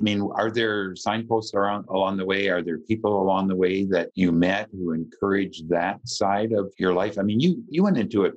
I 0.00 0.04
mean, 0.04 0.30
are 0.34 0.50
there 0.50 0.96
signposts 0.96 1.52
around 1.52 1.84
along 1.90 2.16
the 2.16 2.24
way? 2.24 2.48
Are 2.48 2.62
there 2.62 2.78
people 2.78 3.20
along 3.20 3.48
the 3.48 3.56
way 3.56 3.84
that 3.86 4.10
you 4.14 4.32
met 4.32 4.68
who 4.72 4.92
encouraged 4.92 5.68
that 5.68 6.00
side 6.06 6.52
of 6.52 6.72
your 6.78 6.94
life? 6.94 7.18
I 7.18 7.22
mean, 7.22 7.40
you 7.40 7.62
you 7.68 7.82
went 7.82 7.98
into 7.98 8.24
it 8.24 8.34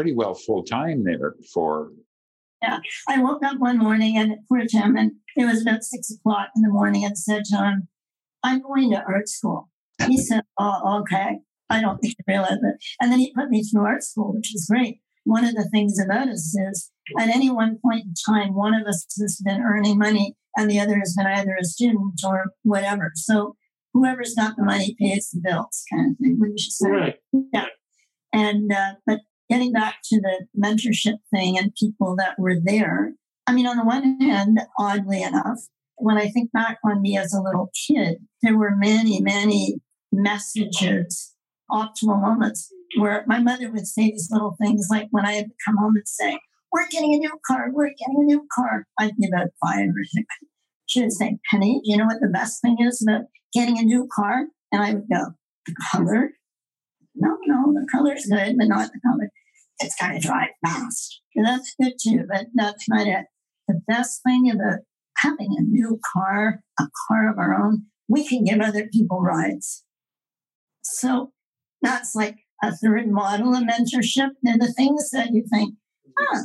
pretty 0.00 0.16
well 0.16 0.34
full 0.34 0.62
time 0.64 1.04
there 1.04 1.34
for 1.52 1.90
yeah. 2.62 2.78
I 3.08 3.22
woke 3.22 3.42
up 3.44 3.58
one 3.58 3.78
morning 3.78 4.18
and 4.18 4.36
for 4.48 4.58
him, 4.58 4.96
and 4.96 5.12
it 5.36 5.46
was 5.46 5.62
about 5.62 5.82
six 5.82 6.10
o'clock 6.10 6.48
in 6.54 6.62
the 6.62 6.68
morning, 6.68 7.04
and 7.04 7.16
said 7.16 7.44
to 7.46 7.56
him, 7.56 7.88
I'm 8.42 8.60
going 8.60 8.90
to 8.90 9.02
art 9.02 9.28
school. 9.28 9.70
He 10.06 10.16
said, 10.26 10.42
Oh, 10.58 11.00
okay. 11.00 11.38
I 11.70 11.80
don't 11.80 11.98
think 11.98 12.14
you 12.18 12.24
realize 12.26 12.58
it. 12.62 12.84
And 13.00 13.12
then 13.12 13.18
he 13.18 13.32
put 13.34 13.48
me 13.48 13.62
through 13.62 13.86
art 13.86 14.02
school, 14.02 14.34
which 14.34 14.50
was 14.52 14.66
great. 14.68 15.00
One 15.24 15.44
of 15.44 15.54
the 15.54 15.68
things 15.70 15.98
about 16.00 16.28
us 16.28 16.54
is 16.54 16.90
at 17.18 17.28
any 17.28 17.50
one 17.50 17.78
point 17.82 18.04
in 18.06 18.14
time, 18.28 18.54
one 18.54 18.74
of 18.74 18.86
us 18.86 19.06
has 19.20 19.40
been 19.44 19.60
earning 19.60 19.96
money 19.96 20.36
and 20.56 20.70
the 20.70 20.80
other 20.80 20.98
has 20.98 21.14
been 21.16 21.26
either 21.26 21.56
a 21.60 21.64
student 21.64 22.20
or 22.26 22.52
whatever. 22.62 23.12
So 23.14 23.56
whoever's 23.94 24.34
got 24.34 24.56
the 24.56 24.64
money 24.64 24.96
pays 24.98 25.30
the 25.30 25.40
bills 25.40 25.84
kind 25.92 26.12
of 26.12 26.18
thing, 26.18 26.38
you 26.40 26.58
say? 26.58 26.90
Right. 26.90 27.16
Yeah. 27.52 27.66
And, 28.32 28.72
uh, 28.72 28.94
but 29.06 29.20
getting 29.50 29.72
back 29.72 29.96
to 30.04 30.20
the 30.20 30.46
mentorship 30.56 31.16
thing 31.34 31.58
and 31.58 31.74
people 31.74 32.14
that 32.16 32.38
were 32.38 32.56
there. 32.62 33.12
I 33.46 33.52
mean, 33.52 33.66
on 33.66 33.76
the 33.76 33.84
one 33.84 34.20
hand, 34.20 34.60
oddly 34.78 35.22
enough, 35.22 35.58
when 35.96 36.16
I 36.16 36.28
think 36.28 36.52
back 36.52 36.78
on 36.84 37.02
me 37.02 37.18
as 37.18 37.34
a 37.34 37.42
little 37.42 37.70
kid, 37.86 38.18
there 38.42 38.56
were 38.56 38.76
many, 38.76 39.20
many 39.20 39.80
messages, 40.12 41.34
optimal 41.70 42.22
moments 42.22 42.72
where 42.96 43.24
my 43.26 43.40
mother 43.40 43.70
would 43.70 43.86
say 43.86 44.04
these 44.10 44.28
little 44.30 44.56
things 44.60 44.86
like 44.90 45.08
when 45.10 45.26
I 45.26 45.32
had 45.32 45.46
to 45.46 45.54
come 45.64 45.76
home 45.76 45.96
and 45.96 46.08
say, 46.08 46.38
We're 46.72 46.88
getting 46.88 47.14
a 47.14 47.18
new 47.18 47.38
car, 47.46 47.66
we're 47.72 47.90
getting 47.90 48.20
a 48.20 48.24
new 48.24 48.46
car. 48.54 48.86
I'd 48.98 49.16
be 49.16 49.28
about 49.28 49.48
five 49.64 49.88
or 49.88 50.04
six. 50.04 50.26
She 50.86 51.02
would 51.02 51.12
say, 51.12 51.38
Penny, 51.50 51.80
do 51.84 51.90
you 51.90 51.96
know 51.96 52.06
what 52.06 52.20
the 52.20 52.28
best 52.28 52.62
thing 52.62 52.76
is 52.80 53.02
about 53.02 53.26
getting 53.52 53.78
a 53.78 53.82
new 53.82 54.08
car? 54.12 54.46
And 54.72 54.82
I 54.82 54.94
would 54.94 55.08
go, 55.12 55.32
The 55.66 55.74
color? 55.90 56.30
No, 57.14 57.36
no, 57.46 57.72
the 57.74 57.86
color's 57.92 58.26
good, 58.26 58.56
but 58.56 58.68
not 58.68 58.90
the 58.92 59.00
color. 59.04 59.30
It's 59.80 59.96
got 60.00 60.12
to 60.12 60.18
drive 60.18 60.50
fast. 60.64 61.20
And 61.34 61.46
that's 61.46 61.74
good 61.80 61.94
too, 62.02 62.24
but 62.28 62.46
that's 62.54 62.88
not 62.88 63.06
it. 63.06 63.26
The 63.66 63.80
best 63.86 64.22
thing 64.22 64.50
about 64.50 64.80
having 65.18 65.54
a 65.58 65.62
new 65.62 66.00
car, 66.12 66.62
a 66.78 66.88
car 67.08 67.30
of 67.30 67.38
our 67.38 67.54
own, 67.54 67.86
we 68.08 68.26
can 68.26 68.44
give 68.44 68.60
other 68.60 68.88
people 68.88 69.20
rides. 69.20 69.84
So 70.82 71.32
that's 71.82 72.14
like 72.14 72.38
a 72.62 72.74
third 72.74 73.08
model 73.08 73.54
of 73.54 73.62
mentorship. 73.62 74.30
They're 74.42 74.58
the 74.58 74.72
things 74.76 75.10
that 75.10 75.30
you 75.32 75.44
think, 75.50 75.74
ah, 76.18 76.40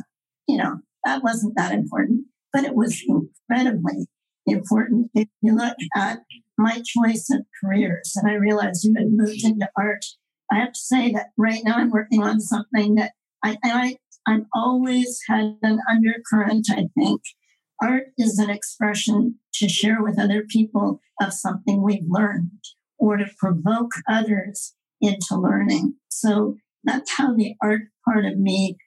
you 0.46 0.56
know, 0.56 0.78
that 1.04 1.22
wasn't 1.22 1.56
that 1.56 1.72
important, 1.72 2.26
but 2.52 2.64
it 2.64 2.74
was 2.74 3.02
incredibly 3.06 4.06
important. 4.46 5.10
If 5.14 5.28
you 5.42 5.54
look 5.56 5.76
at 5.94 6.20
my 6.56 6.80
choice 6.84 7.28
of 7.30 7.44
careers, 7.62 8.14
and 8.16 8.30
I 8.30 8.34
realized 8.34 8.84
you 8.84 8.94
had 8.96 9.10
moved 9.10 9.44
into 9.44 9.68
art, 9.76 10.04
I 10.50 10.58
have 10.60 10.72
to 10.72 10.80
say 10.80 11.12
that 11.12 11.30
right 11.36 11.62
now 11.64 11.74
I'm 11.76 11.90
working 11.90 12.22
on 12.22 12.40
something 12.40 12.94
that 12.94 13.12
I, 13.44 13.56
I 13.62 13.96
I've 14.26 14.46
always 14.54 15.20
had 15.28 15.56
an 15.62 15.78
undercurrent, 15.88 16.66
I 16.70 16.88
think. 16.98 17.22
Art 17.80 18.08
is 18.18 18.38
an 18.38 18.50
expression 18.50 19.36
to 19.54 19.68
share 19.68 20.02
with 20.02 20.18
other 20.18 20.44
people 20.48 21.00
of 21.20 21.32
something 21.32 21.82
we've 21.82 22.08
learned 22.08 22.60
or 22.98 23.16
to 23.18 23.26
provoke 23.38 23.92
others 24.08 24.74
into 25.00 25.36
learning. 25.36 25.94
So 26.08 26.56
that's 26.82 27.12
how 27.16 27.34
the 27.34 27.54
art 27.62 27.82
part 28.04 28.24
of 28.24 28.38
me, 28.38 28.78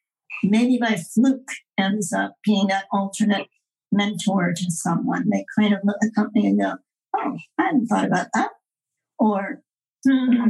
maybe 0.44 0.78
by 0.78 0.96
fluke, 0.96 1.52
ends 1.78 2.12
up 2.12 2.36
being 2.44 2.68
that 2.68 2.86
alternate 2.92 3.48
mentor 3.92 4.54
to 4.56 4.72
someone. 4.72 5.30
They 5.30 5.46
kind 5.58 5.74
of 5.74 5.82
look 5.84 5.98
at 6.02 6.14
something 6.16 6.46
and 6.46 6.60
go, 6.60 6.74
oh, 7.16 7.38
I 7.58 7.64
hadn't 7.64 7.88
thought 7.88 8.06
about 8.06 8.28
that. 8.34 8.52
Or, 9.18 9.62
hmm. 10.06 10.44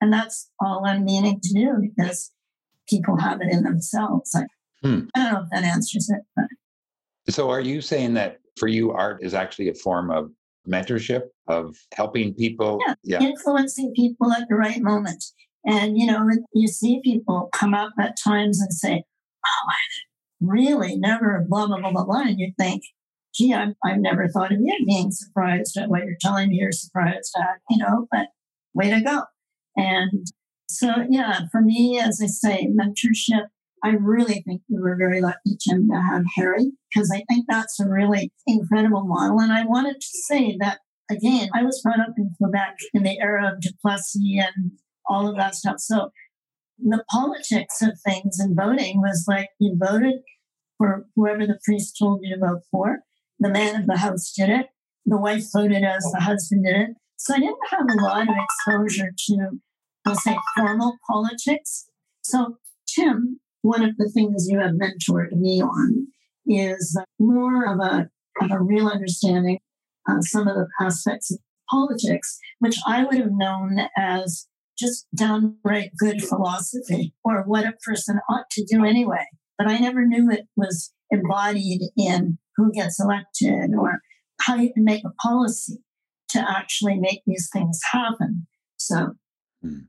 and 0.00 0.12
that's 0.12 0.50
all 0.60 0.84
I'm 0.86 1.04
meaning 1.04 1.40
to 1.42 1.54
do 1.54 1.78
because 1.80 2.30
people 2.88 3.16
have 3.18 3.40
it 3.40 3.48
in 3.50 3.62
themselves. 3.62 4.30
Like, 4.34 4.46
hmm. 4.82 5.06
I 5.14 5.24
don't 5.24 5.32
know 5.32 5.42
if 5.42 5.50
that 5.50 5.64
answers 5.64 6.10
it. 6.10 6.22
But. 6.36 6.46
So 7.32 7.50
are 7.50 7.60
you 7.60 7.80
saying 7.80 8.14
that 8.14 8.38
for 8.56 8.68
you, 8.68 8.92
art 8.92 9.22
is 9.22 9.34
actually 9.34 9.68
a 9.68 9.74
form 9.74 10.10
of 10.10 10.30
mentorship, 10.68 11.22
of 11.48 11.76
helping 11.94 12.34
people? 12.34 12.78
Yeah, 12.86 12.94
yeah. 13.02 13.20
influencing 13.20 13.92
people 13.94 14.32
at 14.32 14.48
the 14.48 14.56
right 14.56 14.80
moment. 14.80 15.24
And, 15.64 15.96
you 15.96 16.06
know, 16.06 16.28
you 16.54 16.66
see 16.66 17.00
people 17.04 17.48
come 17.52 17.74
up 17.74 17.92
at 18.00 18.16
times 18.22 18.60
and 18.60 18.72
say, 18.72 19.04
oh, 19.46 19.70
I 19.70 19.76
really 20.40 20.96
never 20.96 21.44
blah, 21.48 21.66
blah, 21.66 21.78
blah, 21.78 21.92
blah, 21.92 22.04
blah. 22.04 22.22
And 22.22 22.38
you 22.40 22.52
think, 22.58 22.82
gee, 23.32 23.54
I've, 23.54 23.74
I've 23.84 24.00
never 24.00 24.28
thought 24.28 24.52
of 24.52 24.58
you 24.60 24.76
being 24.84 25.12
surprised 25.12 25.76
at 25.76 25.88
what 25.88 26.04
you're 26.04 26.16
telling 26.20 26.48
me 26.48 26.56
you're 26.56 26.72
surprised 26.72 27.32
at, 27.38 27.60
you 27.70 27.78
know, 27.78 28.08
but 28.10 28.26
way 28.74 28.90
to 28.90 29.00
go. 29.00 29.22
And 29.76 30.26
so, 30.72 31.06
yeah, 31.08 31.46
for 31.50 31.60
me, 31.60 32.00
as 32.00 32.20
I 32.22 32.26
say, 32.26 32.68
mentorship, 32.68 33.46
I 33.84 33.90
really 33.90 34.42
think 34.46 34.62
we 34.68 34.80
were 34.80 34.96
very 34.96 35.20
lucky, 35.20 35.56
to 35.60 35.88
have 36.10 36.22
Harry, 36.36 36.72
because 36.92 37.10
I 37.12 37.24
think 37.28 37.46
that's 37.48 37.80
a 37.80 37.88
really 37.88 38.32
incredible 38.46 39.04
model. 39.04 39.40
And 39.40 39.52
I 39.52 39.64
wanted 39.64 40.00
to 40.00 40.06
say 40.28 40.56
that, 40.60 40.78
again, 41.10 41.48
I 41.54 41.64
was 41.64 41.80
brought 41.82 42.00
up 42.00 42.14
in 42.16 42.32
Quebec 42.38 42.76
in 42.94 43.02
the 43.02 43.18
era 43.20 43.52
of 43.52 43.60
Duplessis 43.60 44.16
and 44.16 44.72
all 45.08 45.28
of 45.28 45.36
that 45.36 45.56
stuff. 45.56 45.80
So 45.80 46.10
the 46.78 47.04
politics 47.10 47.82
of 47.82 47.98
things 48.06 48.38
and 48.38 48.56
voting 48.56 49.00
was 49.00 49.24
like 49.28 49.48
you 49.58 49.76
voted 49.76 50.20
for 50.78 51.06
whoever 51.16 51.46
the 51.46 51.58
priest 51.64 51.96
told 51.98 52.20
you 52.22 52.34
to 52.34 52.40
vote 52.40 52.62
for. 52.70 53.00
The 53.40 53.50
man 53.50 53.80
of 53.80 53.86
the 53.86 53.98
house 53.98 54.32
did 54.32 54.48
it. 54.48 54.66
The 55.06 55.18
wife 55.18 55.44
voted 55.52 55.82
as 55.82 56.04
the 56.12 56.20
husband 56.20 56.64
did 56.64 56.76
it. 56.76 56.90
So 57.16 57.34
I 57.34 57.38
didn't 57.38 57.58
have 57.70 57.86
a 57.90 58.02
lot 58.02 58.28
of 58.28 58.34
exposure 58.36 59.10
to, 59.26 59.60
let's 60.06 60.24
say, 60.24 60.36
formal 60.56 60.96
politics. 61.08 61.86
So, 62.22 62.58
Tim, 62.86 63.40
one 63.62 63.84
of 63.84 63.96
the 63.96 64.10
things 64.10 64.48
you 64.48 64.58
have 64.58 64.72
mentored 64.72 65.32
me 65.32 65.62
on 65.62 66.08
is 66.46 67.00
more 67.18 67.72
of 67.72 67.78
a, 67.80 68.10
of 68.40 68.50
a 68.50 68.60
real 68.60 68.88
understanding 68.88 69.58
of 70.08 70.26
some 70.26 70.48
of 70.48 70.56
the 70.56 70.66
aspects 70.80 71.30
of 71.30 71.38
politics, 71.70 72.38
which 72.58 72.76
I 72.86 73.04
would 73.04 73.18
have 73.18 73.32
known 73.32 73.78
as 73.96 74.48
just 74.78 75.06
downright 75.14 75.90
good 75.96 76.22
philosophy 76.22 77.14
or 77.24 77.42
what 77.42 77.64
a 77.64 77.74
person 77.84 78.18
ought 78.28 78.50
to 78.50 78.64
do 78.64 78.84
anyway. 78.84 79.24
But 79.58 79.68
I 79.68 79.78
never 79.78 80.04
knew 80.04 80.30
it 80.30 80.48
was 80.56 80.92
embodied 81.10 81.82
in 81.96 82.38
who 82.56 82.72
gets 82.72 83.00
elected 83.00 83.70
or 83.78 84.00
how 84.40 84.56
you 84.56 84.72
can 84.72 84.84
make 84.84 85.04
a 85.04 85.12
policy 85.22 85.78
to 86.30 86.40
actually 86.40 86.98
make 86.98 87.22
these 87.26 87.48
things 87.52 87.78
happen. 87.92 88.46
So, 88.76 89.14
hmm. 89.62 89.82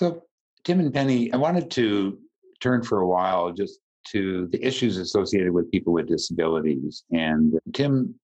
So 0.00 0.22
Tim 0.64 0.80
and 0.80 0.94
Penny, 0.94 1.30
I 1.30 1.36
wanted 1.36 1.70
to 1.72 2.18
turn 2.60 2.82
for 2.82 3.00
a 3.00 3.06
while 3.06 3.52
just 3.52 3.80
to 4.12 4.48
the 4.50 4.64
issues 4.66 4.96
associated 4.96 5.52
with 5.52 5.70
people 5.70 5.92
with 5.92 6.08
disabilities. 6.08 7.04
And 7.12 7.58
Tim, 7.74 8.14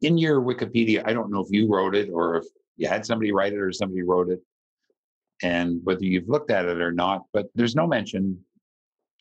in 0.00 0.18
your 0.18 0.40
Wikipedia, 0.40 1.04
I 1.06 1.12
don't 1.12 1.30
know 1.30 1.38
if 1.38 1.46
you 1.50 1.68
wrote 1.68 1.94
it 1.94 2.10
or 2.12 2.38
if 2.38 2.44
you 2.76 2.88
had 2.88 3.06
somebody 3.06 3.30
write 3.30 3.52
it 3.52 3.60
or 3.60 3.70
somebody 3.70 4.02
wrote 4.02 4.30
it, 4.30 4.40
and 5.44 5.80
whether 5.84 6.04
you've 6.04 6.28
looked 6.28 6.50
at 6.50 6.64
it 6.64 6.80
or 6.80 6.90
not, 6.90 7.22
but 7.32 7.46
there's 7.54 7.76
no 7.76 7.86
mention 7.86 8.36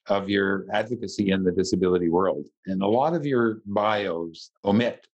of 0.08 0.28
your 0.28 0.66
advocacy 0.74 1.30
in 1.30 1.44
the 1.44 1.52
disability 1.52 2.10
world. 2.10 2.48
And 2.66 2.82
a 2.82 2.88
lot 2.88 3.14
of 3.14 3.28
your 3.28 3.62
bios 3.68 4.50
omit, 4.66 5.06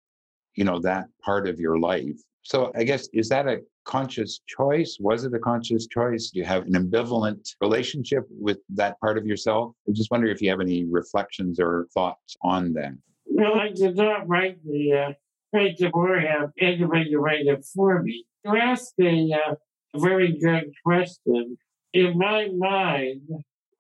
you 0.56 0.64
know, 0.64 0.80
that 0.80 1.08
part 1.22 1.50
of 1.50 1.60
your 1.60 1.80
life. 1.80 2.18
So 2.44 2.72
I 2.78 2.86
guess 2.86 3.10
is 3.12 3.28
that 3.28 3.46
a 3.46 3.60
conscious 3.88 4.42
choice? 4.46 4.98
Was 5.00 5.24
it 5.24 5.34
a 5.34 5.40
conscious 5.40 5.88
choice? 5.88 6.30
Do 6.30 6.40
you 6.40 6.46
have 6.46 6.66
an 6.66 6.74
ambivalent 6.74 7.56
relationship 7.62 8.26
with 8.30 8.60
that 8.70 9.00
part 9.00 9.18
of 9.18 9.26
yourself? 9.26 9.74
I 9.88 9.94
just 9.94 10.12
wonder 10.12 10.28
if 10.28 10.42
you 10.42 10.50
have 10.50 10.62
any 10.62 10.86
reflections 10.86 11.60
or 11.60 11.88
thoughts 11.94 12.36
on 12.44 12.74
that. 12.74 12.94
No, 13.30 13.54
I 13.54 13.70
did 13.70 13.96
not 13.96 14.28
write 14.28 14.64
the 14.64 14.94
uh, 14.94 15.14
have 15.54 16.52
anybody 16.60 17.16
write 17.16 17.46
it 17.46 17.66
for 17.74 18.04
me. 18.04 18.26
You 18.44 18.58
asked 18.58 18.94
a 19.02 19.32
uh, 19.34 19.56
very 19.96 20.38
good 20.38 20.72
question. 20.86 21.58
In 21.94 22.18
my 22.18 22.50
mind, 22.56 23.22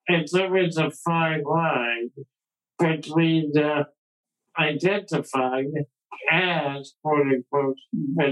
it's 0.07 0.33
always 0.33 0.77
a 0.77 0.89
fine 0.91 1.43
line 1.43 2.11
between 2.79 3.57
uh, 3.57 3.83
identifying 4.57 5.85
as 6.31 6.93
quote 7.03 7.27
unquote 7.27 7.77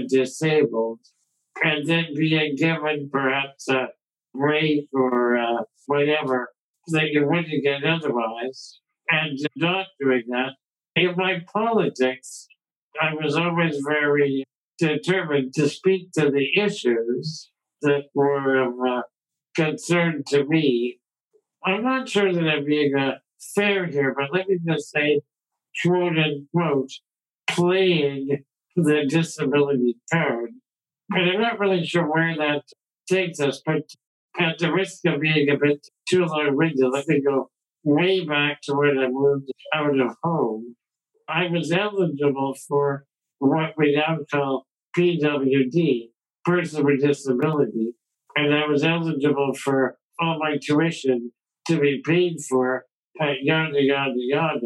disabled 0.08 1.00
and 1.62 1.86
then 1.86 2.06
being 2.14 2.56
given 2.56 3.08
perhaps 3.10 3.68
a 3.68 3.88
break 4.34 4.88
or 4.92 5.36
uh, 5.36 5.62
whatever 5.86 6.52
that 6.88 7.08
you 7.10 7.26
wouldn't 7.26 7.62
get 7.62 7.84
otherwise, 7.84 8.80
and 9.10 9.38
not 9.56 9.86
doing 10.00 10.24
that. 10.28 10.52
In 10.94 11.14
my 11.16 11.40
politics, 11.52 12.46
I 13.00 13.14
was 13.14 13.36
always 13.36 13.78
very 13.86 14.44
determined 14.78 15.54
to 15.54 15.68
speak 15.68 16.12
to 16.12 16.30
the 16.30 16.58
issues 16.58 17.50
that 17.82 18.04
were 18.14 18.62
of 18.62 18.74
uh, 18.86 19.02
concern 19.54 20.22
to 20.28 20.44
me. 20.44 21.00
I'm 21.64 21.82
not 21.82 22.08
sure 22.08 22.32
that 22.32 22.48
I'm 22.48 22.64
being 22.64 22.94
uh, 22.94 23.16
fair 23.54 23.86
here, 23.86 24.14
but 24.16 24.32
let 24.32 24.48
me 24.48 24.58
just 24.66 24.90
say, 24.90 25.20
quote 25.82 26.16
unquote, 26.18 26.90
playing 27.48 28.44
the 28.76 29.06
disability 29.08 29.96
card 30.12 30.50
and 31.10 31.30
I'm 31.30 31.40
not 31.40 31.58
really 31.58 31.84
sure 31.84 32.04
where 32.04 32.36
that 32.36 32.62
takes 33.08 33.40
us, 33.40 33.62
but 33.64 33.82
at 34.38 34.58
the 34.58 34.72
risk 34.72 35.04
of 35.06 35.20
being 35.20 35.48
a 35.48 35.56
bit 35.56 35.86
too 36.08 36.24
long 36.24 36.56
winded, 36.56 36.90
let 36.90 37.08
me 37.08 37.22
go 37.22 37.50
way 37.84 38.24
back 38.24 38.60
to 38.62 38.74
when 38.74 38.98
I 38.98 39.08
moved 39.08 39.50
out 39.74 39.98
of 39.98 40.16
home. 40.22 40.76
I 41.28 41.46
was 41.48 41.72
eligible 41.72 42.54
for 42.68 43.04
what 43.38 43.74
we 43.76 43.94
now 43.94 44.18
call 44.32 44.66
PWD, 44.96 46.10
person 46.44 46.84
with 46.84 47.02
disability, 47.02 47.94
and 48.34 48.54
I 48.54 48.66
was 48.66 48.84
eligible 48.84 49.54
for 49.54 49.96
all 50.20 50.38
my 50.38 50.58
tuition 50.62 51.32
to 51.68 51.78
be 51.78 52.02
paid 52.04 52.36
for, 52.48 52.84
uh, 53.20 53.32
yada, 53.42 53.82
yada, 53.82 54.14
yada. 54.16 54.60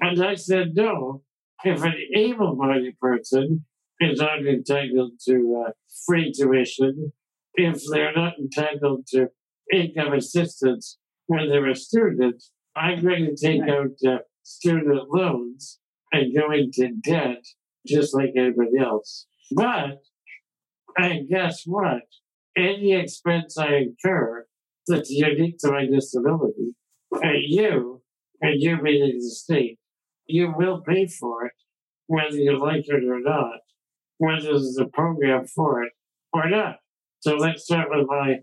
And 0.00 0.22
I 0.22 0.34
said, 0.34 0.72
no, 0.74 1.22
if 1.64 1.82
an 1.82 1.94
able 2.14 2.56
bodied 2.56 2.98
person 3.00 3.64
is 4.00 4.20
not 4.20 4.46
entitled 4.46 5.12
to 5.26 5.64
uh, 5.66 5.70
free 6.06 6.32
tuition 6.32 7.12
if 7.56 7.82
they're 7.90 8.12
not 8.14 8.34
entitled 8.38 9.06
to 9.08 9.28
income 9.72 10.12
assistance 10.12 10.98
when 11.26 11.48
they're 11.48 11.70
a 11.70 11.74
student, 11.74 12.42
I'm 12.76 13.02
going 13.02 13.24
to 13.24 13.36
take 13.36 13.62
out 13.62 13.96
uh, 14.06 14.18
student 14.42 15.08
loans 15.10 15.80
and 16.12 16.36
go 16.36 16.52
into 16.52 16.92
debt 17.02 17.44
just 17.86 18.14
like 18.14 18.30
everybody 18.36 18.78
else. 18.78 19.26
But, 19.52 20.02
and 20.96 21.28
guess 21.28 21.62
what? 21.66 22.02
Any 22.56 22.94
expense 22.94 23.58
I 23.58 23.76
incur 23.76 24.46
that's 24.86 25.10
unique 25.10 25.58
to 25.58 25.72
my 25.72 25.86
disability, 25.86 26.74
and 27.10 27.42
you, 27.42 28.02
and 28.40 28.60
you 28.60 28.80
meaning 28.80 29.18
the 29.18 29.30
state, 29.30 29.78
you 30.26 30.52
will 30.56 30.80
pay 30.80 31.06
for 31.06 31.46
it, 31.46 31.52
whether 32.06 32.36
you 32.36 32.58
like 32.58 32.84
it 32.86 33.04
or 33.04 33.20
not, 33.20 33.60
whether 34.18 34.42
there's 34.42 34.78
a 34.80 34.86
program 34.86 35.46
for 35.46 35.82
it 35.82 35.92
or 36.32 36.48
not. 36.48 36.76
So 37.20 37.34
let's 37.34 37.64
start 37.64 37.88
with 37.90 38.06
my 38.06 38.36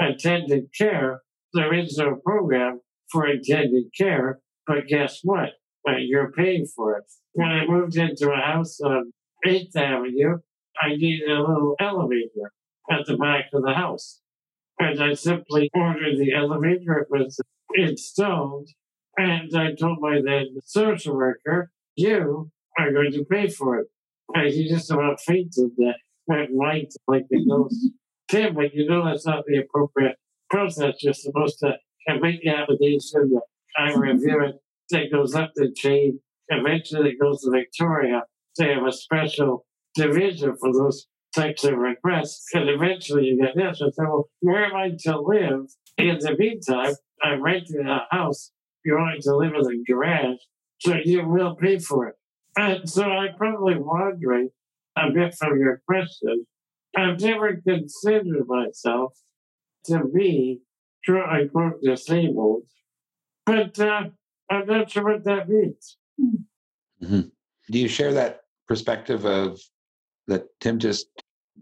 attended 0.00 0.70
care. 0.76 1.22
There 1.52 1.74
is 1.74 1.96
no 1.98 2.16
program 2.24 2.80
for 3.10 3.26
attended 3.26 3.92
care, 3.96 4.40
but 4.66 4.86
guess 4.86 5.20
what? 5.22 5.50
You're 5.98 6.30
paying 6.32 6.66
for 6.66 6.96
it. 6.96 7.04
When 7.32 7.48
I 7.48 7.66
moved 7.66 7.96
into 7.96 8.30
a 8.30 8.36
house 8.36 8.80
on 8.80 9.12
8th 9.46 9.74
Avenue, 9.76 10.38
I 10.80 10.90
needed 10.96 11.28
a 11.28 11.40
little 11.40 11.74
elevator 11.80 12.52
at 12.90 13.06
the 13.06 13.16
back 13.16 13.46
of 13.52 13.62
the 13.62 13.74
house. 13.74 14.20
And 14.78 15.02
I 15.02 15.14
simply 15.14 15.68
ordered 15.74 16.18
the 16.18 16.32
elevator. 16.32 16.98
It 16.98 17.08
was 17.10 17.40
installed. 17.74 18.68
And 19.16 19.50
I 19.54 19.74
told 19.74 19.98
my 20.00 20.20
then 20.24 20.56
social 20.64 21.16
worker, 21.16 21.70
you 21.96 22.50
are 22.78 22.92
going 22.92 23.12
to 23.12 23.24
pay 23.24 23.48
for 23.48 23.78
it. 23.78 23.88
He 24.34 24.68
just 24.68 24.90
about 24.90 25.20
fainted 25.20 25.70
that 25.76 25.94
went 26.26 26.50
white 26.50 26.92
like 27.06 27.26
the 27.30 27.44
ghost. 27.44 27.90
Tim, 28.28 28.54
but 28.54 28.74
you 28.74 28.88
know 28.88 29.04
that's 29.04 29.26
not 29.26 29.44
the 29.46 29.58
appropriate 29.58 30.16
process. 30.48 31.02
You're 31.02 31.14
supposed 31.14 31.58
to 31.60 31.74
make 32.20 32.42
the 32.42 32.50
application, 32.50 33.30
that 33.30 33.42
I 33.76 33.92
review 33.92 34.42
it, 34.44 34.56
it 34.90 35.12
goes 35.12 35.34
up 35.34 35.52
the 35.54 35.72
chain. 35.72 36.20
Eventually, 36.48 37.10
it 37.10 37.20
goes 37.20 37.42
to 37.42 37.50
Victoria. 37.50 38.22
They 38.58 38.74
have 38.74 38.84
a 38.84 38.92
special 38.92 39.66
division 39.94 40.56
for 40.60 40.72
those 40.72 41.06
types 41.34 41.64
of 41.64 41.76
requests. 41.76 42.46
And 42.54 42.68
eventually, 42.68 43.26
you 43.26 43.40
get 43.40 43.54
this. 43.54 43.80
I 43.80 43.90
said, 43.90 43.92
well, 43.98 44.28
where 44.40 44.64
am 44.64 44.74
I 44.74 44.90
to 45.00 45.20
live? 45.20 45.66
In 45.98 46.18
the 46.18 46.36
meantime, 46.36 46.94
I'm 47.22 47.42
renting 47.42 47.86
a 47.86 48.06
house. 48.10 48.50
You're 48.84 48.98
going 48.98 49.20
to 49.22 49.36
live 49.36 49.52
in 49.54 49.66
a 49.66 49.92
garage, 49.92 50.38
so 50.78 50.96
you 51.04 51.28
will 51.28 51.54
pay 51.54 51.78
for 51.78 52.08
it. 52.08 52.14
And 52.56 52.88
so 52.88 53.04
I'm 53.04 53.34
probably 53.36 53.76
wondering 53.76 54.50
a 54.96 55.10
bit 55.10 55.34
from 55.34 55.58
your 55.58 55.82
question. 55.86 56.46
I've 56.96 57.20
never 57.20 57.56
considered 57.56 58.46
myself 58.46 59.14
to 59.86 60.04
be, 60.12 60.60
quote 61.06 61.28
unquote, 61.28 61.82
disabled. 61.82 62.64
But 63.46 63.78
uh, 63.78 64.04
I'm 64.50 64.66
not 64.66 64.90
sure 64.90 65.04
what 65.04 65.24
that 65.24 65.48
means. 65.48 65.96
Mm-hmm. 67.02 67.20
Do 67.70 67.78
you 67.78 67.88
share 67.88 68.12
that 68.14 68.40
perspective 68.66 69.24
of 69.24 69.60
that 70.26 70.46
Tim 70.60 70.78
just 70.78 71.06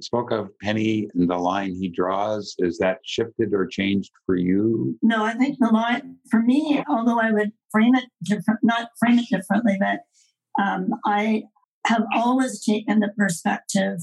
spoke 0.00 0.30
of 0.30 0.50
Penny 0.60 1.08
and 1.14 1.28
the 1.28 1.36
line 1.36 1.74
he 1.74 1.88
draws? 1.88 2.54
Is 2.58 2.78
that 2.78 2.98
shifted 3.04 3.52
or 3.52 3.66
changed 3.66 4.10
for 4.26 4.36
you? 4.36 4.98
No, 5.02 5.24
I 5.24 5.34
think 5.34 5.58
the 5.58 5.68
line 5.68 6.16
for 6.30 6.40
me, 6.40 6.82
although 6.88 7.20
I 7.20 7.30
would 7.30 7.52
frame 7.70 7.94
it 7.94 8.04
different, 8.22 8.60
not 8.62 8.90
frame 8.98 9.18
it 9.18 9.26
differently, 9.30 9.76
but 9.78 10.00
um, 10.58 10.88
I 11.04 11.44
have 11.86 12.04
always 12.14 12.64
taken 12.64 13.00
the 13.00 13.10
perspective 13.16 14.00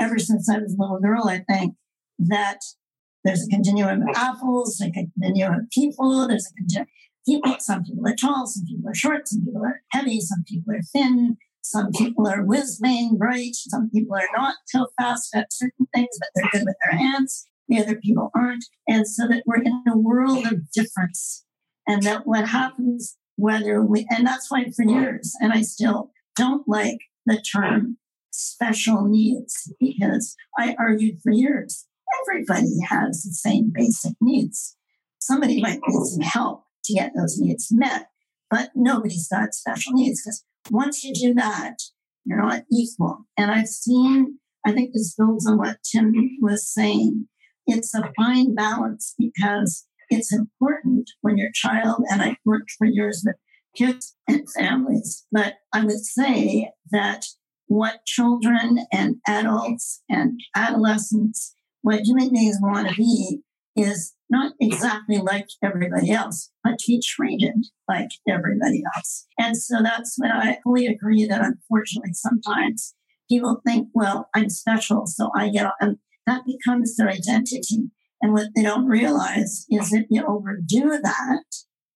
ever 0.00 0.18
since 0.18 0.48
I 0.48 0.58
was 0.58 0.74
a 0.74 0.80
little 0.80 1.00
girl. 1.00 1.28
I 1.28 1.44
think 1.48 1.74
that 2.18 2.60
there's 3.24 3.46
a 3.46 3.50
continuum 3.50 4.02
of 4.02 4.16
apples, 4.16 4.78
like 4.80 4.94
a 4.96 5.06
continuum 5.20 5.60
of 5.60 5.70
people, 5.70 6.28
there's 6.28 6.50
a 6.50 6.54
continuum 6.54 6.88
people. 7.26 7.56
Some 7.58 7.82
people 7.84 8.06
are 8.06 8.14
tall, 8.14 8.46
some 8.46 8.64
people 8.66 8.88
are 8.88 8.94
short, 8.94 9.28
some 9.28 9.44
people 9.44 9.62
are 9.64 9.82
heavy, 9.90 10.20
some 10.20 10.44
people 10.48 10.74
are 10.74 10.82
thin, 10.92 11.36
some 11.62 11.90
people 11.90 12.28
are 12.28 12.44
whiz 12.44 12.78
bang 12.80 13.16
bright, 13.18 13.54
some 13.54 13.90
people 13.90 14.14
are 14.16 14.28
not 14.36 14.54
so 14.66 14.86
fast 14.98 15.34
at 15.34 15.52
certain 15.52 15.86
things, 15.94 16.16
but 16.20 16.28
they're 16.34 16.50
good 16.52 16.66
with 16.66 16.76
their 16.84 16.98
hands. 16.98 17.48
The 17.68 17.80
other 17.80 17.96
people 17.96 18.30
aren't. 18.34 18.64
And 18.86 19.08
so 19.08 19.26
that 19.26 19.42
we're 19.44 19.62
in 19.62 19.82
a 19.88 19.98
world 19.98 20.46
of 20.46 20.70
difference. 20.70 21.44
And 21.88 22.02
that 22.04 22.26
what 22.26 22.48
happens, 22.48 23.16
whether 23.36 23.82
we, 23.82 24.06
and 24.10 24.26
that's 24.26 24.50
why 24.50 24.64
for 24.70 24.84
years, 24.84 25.34
and 25.40 25.52
I 25.52 25.62
still 25.62 26.10
don't 26.34 26.66
like 26.68 26.98
the 27.24 27.40
term 27.40 27.98
special 28.30 29.06
needs 29.06 29.72
because 29.80 30.36
I 30.58 30.74
argued 30.78 31.20
for 31.22 31.32
years 31.32 31.86
everybody 32.22 32.80
has 32.88 33.22
the 33.22 33.32
same 33.32 33.70
basic 33.74 34.14
needs. 34.20 34.76
Somebody 35.18 35.60
might 35.60 35.80
need 35.86 36.06
some 36.06 36.20
help 36.20 36.64
to 36.84 36.94
get 36.94 37.12
those 37.16 37.38
needs 37.38 37.68
met. 37.70 38.08
But 38.50 38.70
nobody's 38.74 39.28
got 39.28 39.54
special 39.54 39.92
needs 39.92 40.22
because 40.22 40.44
once 40.70 41.02
you 41.02 41.12
do 41.12 41.34
that, 41.34 41.78
you're 42.24 42.40
not 42.40 42.62
equal. 42.70 43.26
And 43.36 43.50
I've 43.50 43.68
seen, 43.68 44.38
I 44.64 44.72
think 44.72 44.92
this 44.92 45.14
builds 45.16 45.46
on 45.46 45.58
what 45.58 45.78
Tim 45.82 46.12
was 46.40 46.72
saying. 46.72 47.26
It's 47.66 47.94
a 47.94 48.12
fine 48.16 48.54
balance 48.54 49.14
because 49.18 49.86
it's 50.08 50.32
important 50.32 51.10
when 51.20 51.38
your 51.38 51.50
child, 51.52 52.04
and 52.10 52.22
I 52.22 52.36
worked 52.44 52.72
for 52.76 52.86
years 52.86 53.22
with 53.26 53.36
kids 53.76 54.16
and 54.28 54.46
families, 54.58 55.26
but 55.30 55.54
I 55.72 55.84
would 55.84 56.04
say 56.04 56.70
that 56.90 57.26
what 57.66 58.04
children 58.06 58.86
and 58.92 59.16
adults 59.28 60.02
and 60.08 60.40
adolescents, 60.54 61.54
what 61.82 62.02
human 62.02 62.30
beings 62.30 62.58
want 62.60 62.88
to 62.88 62.94
be 62.94 63.40
is 63.76 64.14
not 64.30 64.54
exactly 64.60 65.18
like 65.18 65.48
everybody 65.62 66.10
else, 66.10 66.50
but 66.64 66.78
to 66.78 66.84
be 66.88 67.02
treated 67.04 67.66
like 67.88 68.08
everybody 68.28 68.82
else. 68.96 69.26
And 69.38 69.56
so 69.56 69.82
that's 69.82 70.14
when 70.16 70.32
I 70.32 70.58
fully 70.64 70.86
agree 70.86 71.26
that 71.26 71.42
unfortunately 71.42 72.14
sometimes 72.14 72.94
people 73.28 73.60
think, 73.66 73.88
well, 73.92 74.28
I'm 74.34 74.48
special, 74.48 75.06
so 75.06 75.30
I 75.36 75.50
get, 75.50 75.70
and 75.80 75.98
that 76.26 76.42
becomes 76.46 76.96
their 76.96 77.08
identity. 77.08 77.90
And 78.20 78.32
what 78.32 78.48
they 78.54 78.62
don't 78.62 78.86
realize 78.86 79.66
is 79.70 79.92
if 79.92 80.06
you 80.10 80.24
overdo 80.26 80.98
that, 81.02 81.44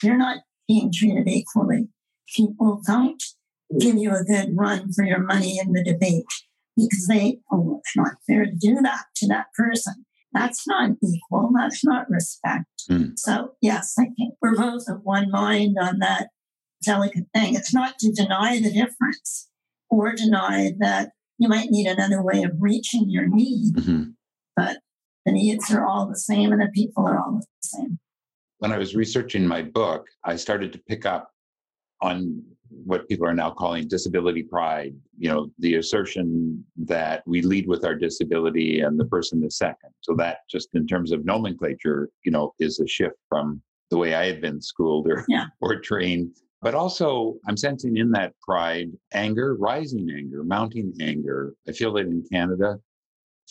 you're 0.03 0.19
not 0.19 0.39
being 0.69 0.93
treated 0.93 1.29
equally. 1.29 1.89
People 2.35 2.81
don't 2.87 3.23
give 3.79 3.97
you 3.97 4.15
a 4.15 4.25
good 4.25 4.51
run 4.55 4.93
for 4.93 5.05
your 5.05 5.21
money 5.21 5.59
in 5.59 5.73
the 5.73 5.83
debate 5.83 6.25
because 6.77 7.07
they, 7.09 7.39
oh, 7.53 7.81
it's 7.81 7.97
not 7.97 8.15
fair 8.27 8.45
to 8.45 8.53
do 8.53 8.77
that 8.83 9.05
to 9.17 9.27
that 9.29 9.47
person. 9.57 10.05
That's 10.33 10.67
not 10.67 10.91
equal. 11.03 11.51
That's 11.57 11.85
not 11.85 12.09
respect. 12.09 12.67
Mm. 12.89 13.19
So, 13.19 13.53
yes, 13.61 13.95
I 13.99 14.07
think 14.17 14.35
we're 14.41 14.57
both 14.57 14.85
of 14.89 15.01
one 15.03 15.31
mind 15.31 15.77
on 15.81 15.99
that 15.99 16.29
delicate 16.85 17.27
thing. 17.35 17.55
It's 17.55 17.75
not 17.75 17.99
to 17.99 18.13
deny 18.13 18.61
the 18.61 18.73
difference 18.73 19.49
or 19.91 20.13
deny 20.13 20.73
that 20.79 21.11
you 21.39 21.49
might 21.49 21.71
need 21.71 21.87
another 21.87 22.23
way 22.23 22.43
of 22.43 22.53
reaching 22.61 23.09
your 23.09 23.27
need, 23.27 23.75
mm-hmm. 23.75 24.03
but 24.55 24.79
the 25.27 25.33
needs 25.33 25.71
are 25.71 25.87
all 25.87 26.07
the 26.07 26.17
same 26.17 26.53
and 26.53 26.61
the 26.61 26.71
people 26.75 27.07
are 27.07 27.19
all 27.19 27.41
the 27.41 27.47
same. 27.61 27.99
When 28.59 28.73
I 28.73 28.79
was 28.79 28.95
researching 28.95 29.47
my 29.47 29.63
book, 29.63 30.07
I 30.25 30.37
started 30.37 30.73
to 30.73 30.79
pick 30.87 31.07
up 31.07 31.31
on 32.03 32.43
what 32.71 33.09
people 33.09 33.27
are 33.27 33.35
now 33.35 33.51
calling 33.51 33.89
disability 33.89 34.43
pride 34.43 34.95
you 35.19 35.29
know 35.29 35.51
the 35.59 35.75
assertion 35.75 36.65
that 36.77 37.23
we 37.27 37.43
lead 37.43 37.67
with 37.67 37.85
our 37.85 37.95
disability 37.95 38.81
and 38.81 38.99
the 38.99 39.05
person 39.07 39.43
is 39.45 39.57
second 39.57 39.91
so 40.01 40.15
that 40.15 40.39
just 40.49 40.69
in 40.75 40.87
terms 40.87 41.13
of 41.13 41.25
nomenclature 41.25 42.09
you 42.25 42.31
know 42.31 42.55
is 42.59 42.79
a 42.79 42.87
shift 42.87 43.17
from 43.29 43.61
the 43.91 43.97
way 43.97 44.15
i 44.15 44.25
had 44.25 44.41
been 44.41 44.61
schooled 44.61 45.09
or 45.09 45.25
yeah. 45.29 45.47
or 45.61 45.81
trained 45.81 46.35
but 46.63 46.75
also 46.75 47.35
i'm 47.49 47.57
sensing 47.57 47.97
in 47.97 48.11
that 48.11 48.33
pride 48.41 48.91
anger 49.13 49.57
rising 49.57 50.09
anger 50.17 50.45
mounting 50.45 50.93
anger 51.01 51.53
i 51.69 51.73
feel 51.73 51.97
it 51.97 52.07
in 52.07 52.25
canada 52.31 52.79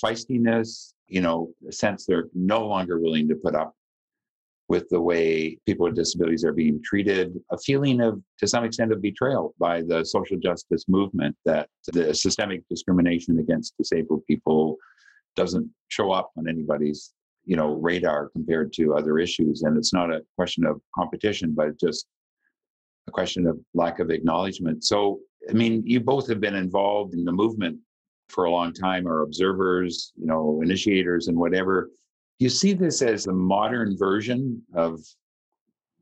feistiness 0.01 0.93
you 1.10 1.22
know 1.22 1.52
a 1.67 1.72
sense 1.72 2.06
they're 2.06 2.30
no 2.34 2.65
longer 2.65 3.00
willing 3.00 3.28
to 3.28 3.36
put 3.36 3.56
up 3.56 3.74
with 4.69 4.88
the 4.89 5.02
way 5.02 5.58
people 5.65 5.86
with 5.86 5.95
disabilities 5.95 6.45
are 6.45 6.54
being 6.54 6.80
treated, 6.84 7.36
a 7.52 7.58
feeling 7.58 8.00
of, 8.02 8.22
to 8.38 8.48
some 8.48 8.63
extent, 8.63 8.93
of 8.93 9.02
betrayal 9.02 9.56
by 9.60 9.82
the 9.82 10.06
social 10.06 10.38
justice 10.38 10.86
movement 10.88 11.36
that 11.43 11.67
the 11.88 12.13
systemic 12.13 12.62
discrimination 12.69 13.39
against 13.39 13.76
disabled 13.78 14.24
people 14.28 14.78
doesn't 15.36 15.67
show 15.88 16.12
up 16.12 16.30
on 16.38 16.48
anybody's 16.48 17.13
you 17.45 17.56
know 17.56 17.74
radar 17.74 18.30
compared 18.30 18.72
to 18.74 18.93
other 18.93 19.17
issues. 19.17 19.63
And 19.63 19.76
it's 19.76 19.93
not 19.93 20.13
a 20.13 20.22
question 20.36 20.65
of 20.65 20.80
competition 20.95 21.54
but 21.56 21.80
just 21.80 22.06
a 23.08 23.12
question 23.12 23.48
of 23.48 23.58
lack 23.74 24.00
of 24.00 24.12
acknowledgement. 24.12 24.84
So 24.84 25.19
i 25.50 25.54
mean 25.54 25.82
you 25.86 26.00
both 26.00 26.28
have 26.28 26.41
been 26.41 26.56
involved 26.56 27.13
in 27.13 27.24
the 27.24 27.32
movement 27.32 27.80
for 28.29 28.45
a 28.45 28.51
long 28.51 28.73
time 28.73 29.07
are 29.07 29.21
observers 29.21 30.13
you 30.15 30.25
know 30.25 30.61
initiators 30.63 31.27
and 31.27 31.37
whatever. 31.37 31.89
Do 32.39 32.45
you 32.45 32.49
see 32.49 32.73
this 32.73 33.01
as 33.01 33.27
a 33.27 33.33
modern 33.33 33.97
version 33.97 34.61
of 34.73 34.99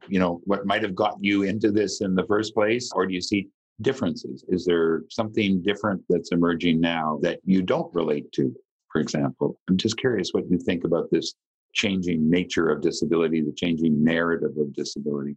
you 0.07 0.19
know 0.19 0.41
what 0.45 0.65
might 0.65 0.83
have 0.83 0.95
got 0.95 1.17
you 1.19 1.43
into 1.43 1.71
this 1.71 2.01
in 2.01 2.15
the 2.15 2.25
first 2.25 2.53
place 2.53 2.91
or 2.93 3.05
do 3.05 3.13
you 3.13 3.21
see 3.21 3.49
differences? 3.81 4.43
Is 4.49 4.65
there 4.65 5.03
something 5.09 5.61
different 5.61 6.01
that's 6.09 6.31
emerging 6.31 6.79
now 6.79 7.19
that 7.21 7.39
you 7.43 7.61
don't 7.61 7.93
relate 7.93 8.31
to 8.33 8.55
for 8.91 9.01
example? 9.01 9.59
I'm 9.69 9.77
just 9.77 9.97
curious 9.97 10.31
what 10.31 10.49
you 10.49 10.57
think 10.57 10.83
about 10.83 11.09
this 11.11 11.33
changing 11.73 12.29
nature 12.29 12.69
of 12.69 12.81
disability, 12.81 13.41
the 13.41 13.53
changing 13.53 14.03
narrative 14.03 14.57
of 14.57 14.73
disability? 14.73 15.35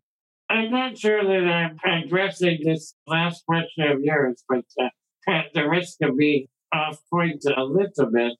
I'm 0.48 0.70
not 0.70 0.98
sure 0.98 1.22
that 1.22 1.76
I'm 1.84 2.04
addressing 2.04 2.60
this 2.64 2.94
last 3.06 3.44
question 3.46 3.84
of 3.84 4.00
yours, 4.02 4.42
but 4.48 4.64
uh, 4.80 4.88
at 5.28 5.46
the 5.54 5.68
risk 5.68 5.98
of 6.02 6.16
being 6.16 6.48
off 6.72 6.98
point 7.10 7.44
a 7.44 7.64
little 7.64 8.10
bit, 8.12 8.38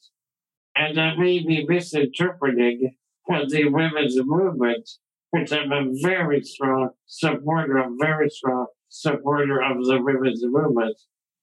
and 0.76 1.00
I 1.00 1.14
may 1.16 1.40
be 1.40 1.66
misinterpreting 1.66 2.96
the 3.26 3.64
women's 3.68 4.16
movement, 4.18 4.90
which 5.30 5.52
I'm 5.52 5.72
a 5.72 5.90
very 6.02 6.42
strong 6.42 6.90
supporter 7.06 7.78
of, 7.78 7.92
very 8.00 8.28
strong 8.28 8.66
supporter 8.88 9.62
of 9.62 9.84
the 9.84 10.00
women's 10.02 10.42
movement. 10.44 10.96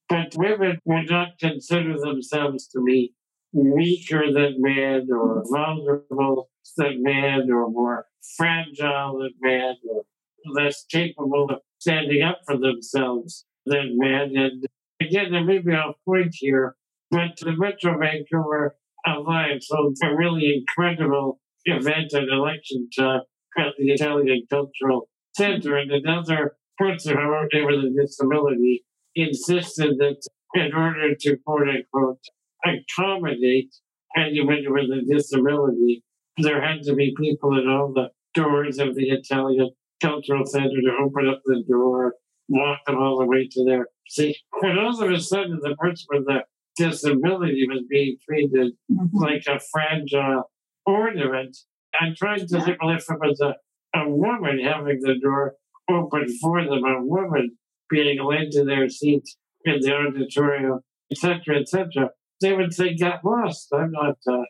But 0.09 0.35
women 0.35 0.79
would 0.85 1.09
not 1.09 1.39
consider 1.39 1.97
themselves 1.99 2.67
to 2.69 2.83
be 2.83 3.13
weaker 3.53 4.31
than 4.31 4.55
men 4.59 5.07
or 5.11 5.43
vulnerable 5.49 6.49
than 6.75 7.01
men 7.03 7.49
or 7.51 7.69
more 7.69 8.05
fragile 8.35 9.19
than 9.19 9.33
men 9.41 9.75
or 9.89 10.03
less 10.45 10.85
capable 10.89 11.49
of 11.49 11.61
standing 11.79 12.21
up 12.21 12.39
for 12.45 12.57
themselves 12.57 13.45
than 13.65 13.97
men. 13.97 14.35
And 14.35 14.65
again, 15.01 15.31
there 15.31 15.43
may 15.43 15.59
be 15.59 15.73
a 15.73 15.93
point 16.05 16.33
here, 16.33 16.75
but 17.11 17.37
the 17.39 17.55
Metro 17.55 17.97
Vancouver 17.97 18.75
Alliance 19.05 19.67
holds 19.69 20.01
a 20.01 20.15
really 20.15 20.53
incredible 20.55 21.39
event 21.65 22.13
and 22.13 22.29
election 22.29 22.89
time 22.97 23.21
at 23.57 23.73
the 23.77 23.91
Italian 23.91 24.43
Cultural 24.49 25.09
Center. 25.35 25.77
And 25.77 25.91
another 25.91 26.57
person 26.77 27.15
who 27.17 27.65
with 27.65 27.85
a 27.85 27.93
disability 28.01 28.85
insisted 29.15 29.97
that 29.97 30.17
in 30.53 30.73
order 30.73 31.15
to 31.15 31.37
quote 31.45 31.67
unquote 31.67 32.19
accommodate 32.65 33.73
anyone 34.15 34.63
with 34.67 34.89
a 34.91 35.01
disability, 35.13 36.03
there 36.37 36.61
had 36.61 36.83
to 36.83 36.95
be 36.95 37.15
people 37.19 37.57
at 37.57 37.67
all 37.67 37.93
the 37.93 38.09
doors 38.33 38.79
of 38.79 38.95
the 38.95 39.09
Italian 39.09 39.71
Cultural 40.01 40.45
Center 40.45 40.81
to 40.81 40.97
open 41.01 41.27
up 41.27 41.41
the 41.45 41.63
door, 41.67 42.13
walk 42.49 42.79
them 42.85 42.97
all 42.97 43.19
the 43.19 43.25
way 43.25 43.47
to 43.51 43.63
their 43.63 43.87
seat. 44.07 44.37
And 44.61 44.79
all 44.79 45.01
of 45.01 45.11
a 45.11 45.19
sudden, 45.19 45.59
the 45.61 45.75
person 45.75 46.07
with 46.09 46.25
the 46.25 46.43
disability 46.77 47.67
was 47.67 47.83
being 47.89 48.17
treated 48.27 48.73
mm-hmm. 48.91 49.17
like 49.17 49.43
a 49.47 49.59
fragile 49.71 50.49
ornament. 50.85 51.57
I'm 51.99 52.15
trying 52.15 52.47
to 52.47 52.61
think, 52.61 52.81
well, 52.81 52.95
if 52.95 53.09
it 53.09 53.19
was 53.19 53.41
a, 53.41 53.55
a 53.97 54.09
woman 54.09 54.59
having 54.63 54.99
the 55.01 55.15
door 55.21 55.55
open 55.89 56.27
for 56.41 56.63
them, 56.63 56.83
a 56.85 57.03
woman 57.03 57.57
being 57.89 58.23
led 58.23 58.51
to 58.51 58.63
their 58.63 58.89
seat 58.89 59.23
in 59.65 59.79
the 59.81 59.93
auditorium, 59.93 60.81
etc., 61.11 61.59
etc., 61.61 62.09
they 62.41 62.53
would 62.53 62.73
say, 62.73 62.93
"Get 62.93 63.25
lost." 63.25 63.69
I'm 63.73 63.91
not. 63.91 64.17
Uh, 64.27 64.43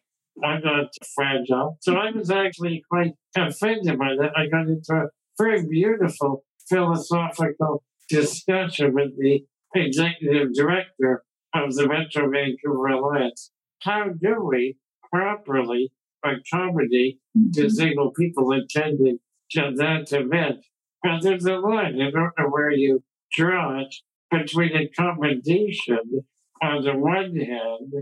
I'm 0.43 0.61
not 0.61 0.89
fragile. 1.15 1.77
So 1.81 1.95
I 1.95 2.11
was 2.11 2.29
actually 2.29 2.83
quite 2.89 3.13
offended 3.35 3.97
by 3.97 4.15
that. 4.19 4.31
I 4.35 4.47
got 4.47 4.67
into 4.67 4.93
a 4.93 5.07
very 5.37 5.65
beautiful 5.65 6.43
philosophical 6.69 7.83
discussion 8.09 8.93
with 8.93 9.17
the 9.17 9.45
executive 9.75 10.53
director 10.53 11.23
of 11.53 11.75
the 11.75 11.87
Metro 11.87 12.29
Vancouver 12.29 12.87
Alliance. 12.87 13.51
How 13.81 14.09
do 14.09 14.43
we 14.43 14.77
properly 15.11 15.91
accommodate 16.23 17.19
mm-hmm. 17.37 17.51
disabled 17.51 18.15
people 18.15 18.51
attending 18.51 19.19
to 19.51 19.71
that 19.77 20.11
event? 20.11 20.65
Well, 21.03 21.19
there's 21.21 21.45
a 21.45 21.57
line. 21.57 22.01
I 22.01 22.11
don't 22.11 22.33
know 22.37 22.49
where 22.49 22.71
you 22.71 23.03
draw 23.31 23.81
it 23.81 23.95
between 24.31 24.75
accommodation 24.75 26.25
on 26.61 26.83
the 26.83 26.95
one 26.95 27.35
hand 27.35 27.93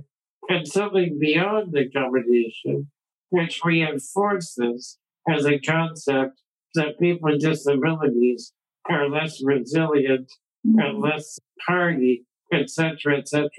and 0.49 0.67
something 0.67 1.19
beyond 1.19 1.75
accommodation, 1.75 2.91
which 3.30 3.62
reinforces 3.63 4.97
as 5.28 5.45
a 5.45 5.60
concept 5.60 6.41
that 6.75 6.99
people 6.99 7.31
with 7.31 7.41
disabilities 7.41 8.53
are 8.89 9.09
less 9.09 9.41
resilient 9.43 10.31
and 10.63 10.79
mm-hmm. 10.79 11.03
less 11.03 11.39
hardy, 11.67 12.25
etc., 12.53 13.17
etc. 13.17 13.49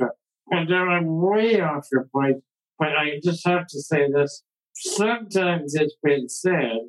And 0.51 0.69
now 0.69 0.89
I'm 0.89 1.21
way 1.21 1.61
off 1.61 1.89
your 1.93 2.09
point, 2.13 2.43
but 2.79 2.89
I 2.89 3.21
just 3.23 3.47
have 3.47 3.67
to 3.69 3.81
say 3.81 4.09
this. 4.11 4.43
Sometimes 4.75 5.75
it's 5.75 5.97
been 6.03 6.29
said 6.29 6.81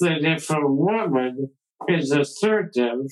that 0.00 0.22
if 0.22 0.50
a 0.50 0.66
woman 0.66 1.50
is 1.88 2.12
assertive, 2.12 3.06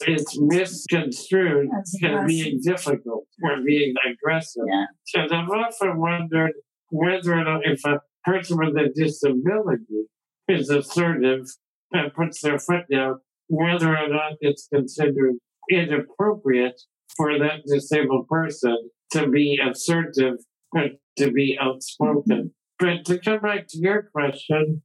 it's 0.00 0.38
misconstrued 0.40 1.68
as 1.76 1.98
being 2.26 2.60
difficult 2.62 3.26
or 3.42 3.62
being 3.64 3.94
aggressive. 4.10 4.64
Yeah. 4.66 4.86
And 5.22 5.32
I've 5.32 5.50
often 5.50 5.98
wondered 5.98 6.52
whether 6.90 7.34
or 7.34 7.44
not 7.44 7.60
if 7.64 7.84
a 7.84 8.00
person 8.24 8.58
with 8.58 8.76
a 8.76 8.88
disability 8.94 10.06
is 10.48 10.70
assertive 10.70 11.46
and 11.92 12.14
puts 12.14 12.40
their 12.40 12.58
foot 12.58 12.84
down, 12.90 13.20
whether 13.48 13.96
or 13.96 14.08
not 14.08 14.34
it's 14.40 14.68
considered 14.72 15.34
inappropriate 15.70 16.80
for 17.16 17.38
that 17.38 17.62
disabled 17.66 18.28
person 18.28 18.90
to 19.12 19.28
be 19.28 19.58
assertive 19.62 20.36
and 20.72 20.98
to 21.18 21.30
be 21.30 21.58
outspoken. 21.60 22.52
But 22.78 23.04
to 23.06 23.18
come 23.18 23.40
back 23.40 23.66
to 23.68 23.78
your 23.78 24.04
question, 24.14 24.82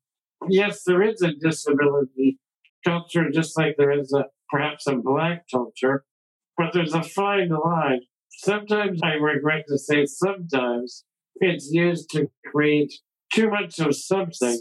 yes, 0.50 0.84
there 0.86 1.02
is 1.02 1.22
a 1.22 1.34
disability 1.34 2.40
culture, 2.84 3.30
just 3.32 3.58
like 3.58 3.76
there 3.78 3.92
is 3.92 4.14
a 4.14 4.26
perhaps 4.50 4.88
a 4.88 4.96
black 4.96 5.46
culture, 5.52 6.06
but 6.58 6.72
there's 6.74 6.94
a 6.94 7.04
fine 7.04 7.50
line. 7.50 8.02
Sometimes 8.30 9.00
I 9.04 9.14
regret 9.14 9.66
to 9.70 9.78
say 9.78 10.06
sometimes 10.06 11.04
it's 11.36 11.70
used 11.72 12.10
to 12.12 12.30
create 12.46 12.94
too 13.34 13.50
much 13.50 13.80
of 13.80 13.96
something. 13.96 14.60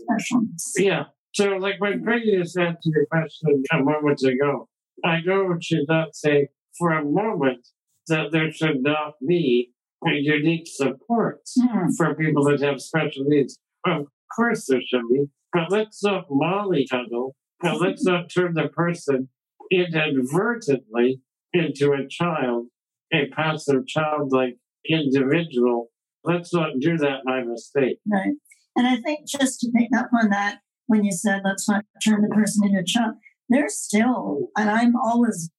Yeah. 0.78 1.04
So, 1.34 1.50
like 1.56 1.80
when 1.80 2.02
prejudice 2.02 2.56
answered 2.56 2.78
your 2.84 3.06
question 3.06 3.64
a 3.72 3.82
moment 3.82 4.22
ago, 4.22 4.68
I 5.04 5.20
know 5.20 5.52
it 5.52 5.64
should 5.64 5.86
not 5.88 6.14
say 6.14 6.48
for 6.78 6.92
a 6.92 7.04
moment 7.04 7.66
that 8.08 8.30
there 8.30 8.52
should 8.52 8.82
not 8.82 9.14
be 9.26 9.72
a 10.06 10.12
unique 10.12 10.66
support 10.66 11.40
mm. 11.58 11.88
for 11.96 12.14
people 12.14 12.44
that 12.44 12.60
have 12.60 12.80
special 12.80 13.24
needs. 13.24 13.58
Of 13.84 14.06
course, 14.34 14.66
there 14.66 14.82
should 14.86 15.08
be, 15.10 15.24
but 15.52 15.70
let's 15.70 16.04
not 16.04 16.28
mollycoddle, 16.28 17.32
but 17.60 17.80
let's 17.80 18.04
not 18.04 18.30
turn 18.34 18.54
the 18.54 18.68
person 18.68 19.28
inadvertently 19.72 21.20
into 21.52 21.92
a 21.92 22.06
child, 22.08 22.66
a 23.12 23.26
passive 23.34 23.86
childlike 23.88 24.56
individual. 24.88 25.88
Let's 26.22 26.54
not 26.54 26.78
do 26.80 26.96
that 26.98 27.24
by 27.26 27.42
mistake. 27.42 27.98
Right. 28.10 28.34
And 28.76 28.86
I 28.86 28.96
think 28.96 29.26
just 29.26 29.60
to 29.60 29.70
pick 29.74 29.88
up 29.96 30.10
on 30.20 30.30
that, 30.30 30.58
when 30.86 31.04
you 31.04 31.12
said 31.12 31.42
let's 31.44 31.68
not 31.68 31.84
turn 32.04 32.22
the 32.22 32.28
person 32.28 32.66
into 32.66 32.80
a 32.80 32.84
child, 32.84 33.14
there's 33.48 33.76
still, 33.76 34.48
and 34.56 34.70
I'm 34.70 34.94
always 34.96 35.50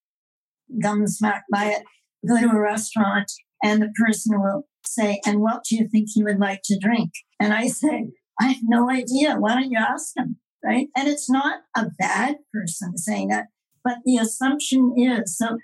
gumsmacked 0.83 1.43
by 1.51 1.65
it, 1.65 1.83
go 2.27 2.39
to 2.39 2.49
a 2.49 2.59
restaurant 2.59 3.31
and 3.63 3.81
the 3.81 3.91
person 3.97 4.39
will 4.39 4.67
say, 4.85 5.19
And 5.25 5.41
what 5.41 5.63
do 5.63 5.75
you 5.75 5.87
think 5.87 6.09
you 6.15 6.25
would 6.25 6.39
like 6.39 6.61
to 6.65 6.77
drink? 6.77 7.11
And 7.39 7.53
I 7.53 7.67
say, 7.67 8.11
I 8.39 8.47
have 8.49 8.61
no 8.63 8.89
idea. 8.89 9.35
Why 9.35 9.55
don't 9.55 9.71
you 9.71 9.79
ask 9.79 10.13
them? 10.15 10.37
Right. 10.63 10.87
And 10.95 11.07
it's 11.07 11.29
not 11.29 11.59
a 11.75 11.87
bad 11.97 12.37
person 12.53 12.97
saying 12.97 13.27
that, 13.27 13.47
but 13.83 13.97
the 14.03 14.17
assumption 14.17 14.93
is 14.97 15.37
so 15.37 15.57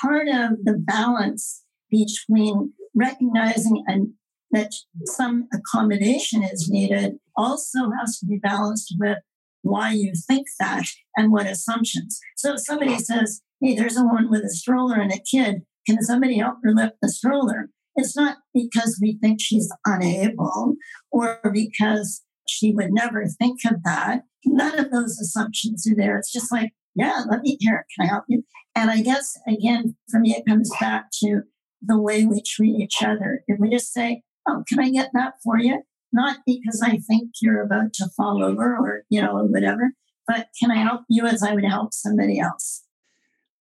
part 0.00 0.26
of 0.28 0.64
the 0.64 0.76
balance 0.76 1.62
between 1.90 2.72
recognizing 2.94 3.84
and 3.86 4.14
that 4.52 4.72
some 5.04 5.48
accommodation 5.52 6.42
is 6.42 6.68
needed 6.70 7.16
also 7.36 7.90
has 7.98 8.18
to 8.18 8.26
be 8.26 8.38
balanced 8.38 8.94
with 8.98 9.18
why 9.62 9.92
you 9.92 10.12
think 10.26 10.46
that 10.58 10.86
and 11.16 11.32
what 11.32 11.46
assumptions. 11.46 12.20
So 12.36 12.54
if 12.54 12.60
somebody 12.60 12.98
says, 12.98 13.40
hey, 13.60 13.74
there's 13.74 13.96
a 13.96 14.04
woman 14.04 14.28
with 14.30 14.44
a 14.44 14.50
stroller 14.50 14.96
and 14.96 15.12
a 15.12 15.18
kid, 15.18 15.62
can 15.86 16.02
somebody 16.02 16.38
help 16.38 16.56
her 16.62 16.72
lift 16.72 16.96
the 17.00 17.08
stroller? 17.08 17.70
It's 17.96 18.16
not 18.16 18.38
because 18.54 18.98
we 19.00 19.18
think 19.20 19.40
she's 19.40 19.70
unable 19.86 20.74
or 21.10 21.40
because 21.52 22.22
she 22.48 22.72
would 22.72 22.92
never 22.92 23.26
think 23.26 23.60
of 23.64 23.82
that. 23.84 24.22
None 24.44 24.78
of 24.78 24.90
those 24.90 25.18
assumptions 25.18 25.86
are 25.86 25.94
there. 25.94 26.18
It's 26.18 26.32
just 26.32 26.50
like, 26.50 26.72
yeah, 26.94 27.22
let 27.30 27.42
me 27.42 27.56
hear. 27.60 27.76
It. 27.76 27.86
Can 27.94 28.06
I 28.06 28.12
help 28.12 28.24
you? 28.28 28.42
And 28.74 28.90
I 28.90 29.02
guess, 29.02 29.38
again, 29.46 29.96
for 30.10 30.20
me, 30.20 30.34
it 30.34 30.46
comes 30.46 30.70
back 30.80 31.06
to 31.22 31.42
the 31.80 32.00
way 32.00 32.24
we 32.24 32.42
treat 32.42 32.80
each 32.80 33.02
other. 33.02 33.42
If 33.46 33.58
we 33.58 33.70
just 33.70 33.92
say, 33.92 34.22
oh, 34.48 34.64
can 34.68 34.80
I 34.80 34.90
get 34.90 35.10
that 35.14 35.34
for 35.42 35.58
you? 35.58 35.82
Not 36.12 36.38
because 36.46 36.82
I 36.84 36.98
think 36.98 37.30
you're 37.40 37.62
about 37.62 37.92
to 37.94 38.08
fall 38.16 38.44
over 38.44 38.76
or, 38.76 39.02
you 39.08 39.22
know, 39.22 39.36
whatever, 39.44 39.92
but 40.26 40.48
can 40.60 40.70
I 40.70 40.76
help 40.76 41.02
you 41.08 41.26
as 41.26 41.42
I 41.42 41.54
would 41.54 41.64
help 41.64 41.94
somebody 41.94 42.38
else? 42.38 42.84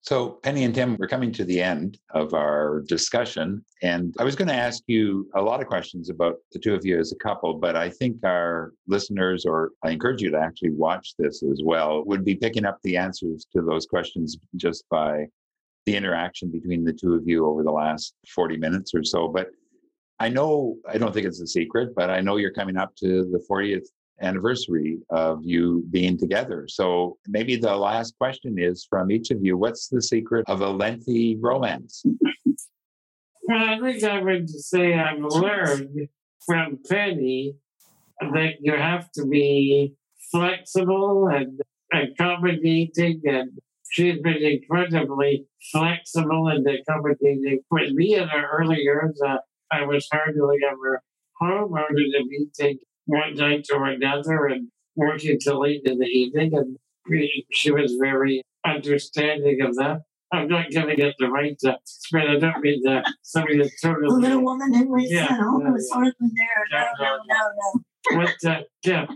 So, 0.03 0.39
Penny 0.41 0.63
and 0.63 0.73
Tim, 0.73 0.97
we're 0.99 1.07
coming 1.07 1.31
to 1.33 1.45
the 1.45 1.61
end 1.61 1.99
of 2.09 2.33
our 2.33 2.81
discussion. 2.87 3.63
And 3.83 4.15
I 4.17 4.23
was 4.23 4.35
going 4.35 4.47
to 4.47 4.53
ask 4.53 4.81
you 4.87 5.29
a 5.35 5.41
lot 5.41 5.61
of 5.61 5.67
questions 5.67 6.09
about 6.09 6.37
the 6.51 6.57
two 6.57 6.73
of 6.73 6.83
you 6.83 6.99
as 6.99 7.11
a 7.11 7.23
couple, 7.23 7.53
but 7.53 7.75
I 7.75 7.91
think 7.91 8.17
our 8.25 8.73
listeners, 8.87 9.45
or 9.45 9.71
I 9.83 9.91
encourage 9.91 10.23
you 10.23 10.31
to 10.31 10.39
actually 10.39 10.71
watch 10.71 11.13
this 11.19 11.43
as 11.43 11.61
well, 11.63 12.03
would 12.05 12.25
be 12.25 12.33
picking 12.35 12.65
up 12.65 12.79
the 12.81 12.97
answers 12.97 13.45
to 13.53 13.61
those 13.61 13.85
questions 13.85 14.37
just 14.55 14.85
by 14.89 15.27
the 15.85 15.95
interaction 15.95 16.49
between 16.49 16.83
the 16.83 16.93
two 16.93 17.13
of 17.13 17.27
you 17.27 17.45
over 17.45 17.63
the 17.63 17.71
last 17.71 18.15
40 18.33 18.57
minutes 18.57 18.93
or 18.95 19.03
so. 19.03 19.27
But 19.27 19.49
I 20.21 20.29
know, 20.29 20.77
I 20.87 20.99
don't 20.99 21.11
think 21.15 21.25
it's 21.25 21.41
a 21.41 21.47
secret, 21.47 21.95
but 21.95 22.11
I 22.11 22.21
know 22.21 22.37
you're 22.37 22.53
coming 22.53 22.77
up 22.77 22.95
to 22.97 23.23
the 23.23 23.43
40th 23.49 23.87
anniversary 24.21 24.99
of 25.09 25.39
you 25.43 25.83
being 25.89 26.15
together. 26.15 26.67
So 26.67 27.17
maybe 27.27 27.55
the 27.55 27.75
last 27.75 28.15
question 28.19 28.59
is 28.59 28.85
from 28.87 29.09
each 29.09 29.31
of 29.31 29.43
you 29.43 29.57
what's 29.57 29.87
the 29.87 29.99
secret 29.99 30.45
of 30.47 30.61
a 30.61 30.69
lengthy 30.69 31.37
romance? 31.37 32.03
Well, 33.47 33.69
I 33.69 33.79
think 33.79 34.03
I 34.03 34.21
would 34.21 34.47
say 34.47 34.93
I've 34.93 35.23
learned 35.23 36.07
from 36.45 36.77
Penny 36.87 37.55
that 38.21 38.57
you 38.59 38.73
have 38.73 39.11
to 39.13 39.25
be 39.25 39.95
flexible 40.31 41.29
and 41.29 41.59
accommodating, 41.91 43.23
and 43.25 43.59
she's 43.89 44.21
been 44.21 44.43
incredibly 44.43 45.47
flexible 45.71 46.47
and 46.49 46.67
accommodating. 46.67 47.61
With 47.71 47.93
me 47.93 48.13
in 48.13 48.27
her 48.27 48.47
early 48.59 48.81
years, 48.81 49.19
uh, 49.25 49.37
I 49.71 49.83
was 49.85 50.07
hardly 50.11 50.57
ever 50.69 51.01
home 51.39 51.75
out 51.77 51.89
of 51.91 51.95
the 51.95 52.25
meeting 52.27 52.79
one 53.05 53.35
night 53.35 53.67
or 53.73 53.85
another 53.85 54.47
and 54.47 54.69
working 54.95 55.39
till 55.39 55.61
late 55.61 55.81
in 55.85 55.97
the 55.97 56.05
evening. 56.05 56.51
And 56.53 56.77
she 57.51 57.71
was 57.71 57.95
very 57.99 58.43
understanding 58.65 59.61
of 59.61 59.75
that. 59.75 60.01
I'm 60.33 60.47
not 60.47 60.69
giving 60.69 60.97
it 60.99 61.15
the 61.19 61.27
right 61.27 61.57
to 61.59 61.77
but 62.11 62.21
I 62.21 62.39
don't 62.39 62.61
mean 62.61 62.81
that 62.83 63.03
somebody 63.21 63.57
that's 63.57 63.81
totally. 63.81 64.07
The 64.07 64.29
little 64.29 64.43
woman 64.43 64.73
in 64.73 64.93
me 64.93 65.07
Yeah, 65.09 65.27
oh, 65.29 65.61
yeah, 65.61 65.73
it's 65.75 65.89
yeah. 65.89 65.93
hardly 65.93 66.13
there. 66.21 66.65
No, 66.71 66.77
Yeah, 66.77 66.87
no, 66.99 67.17
no, 67.27 68.21
no. 68.21 68.25
But 68.43 68.49
uh, 68.49 68.61
yeah, 68.85 69.07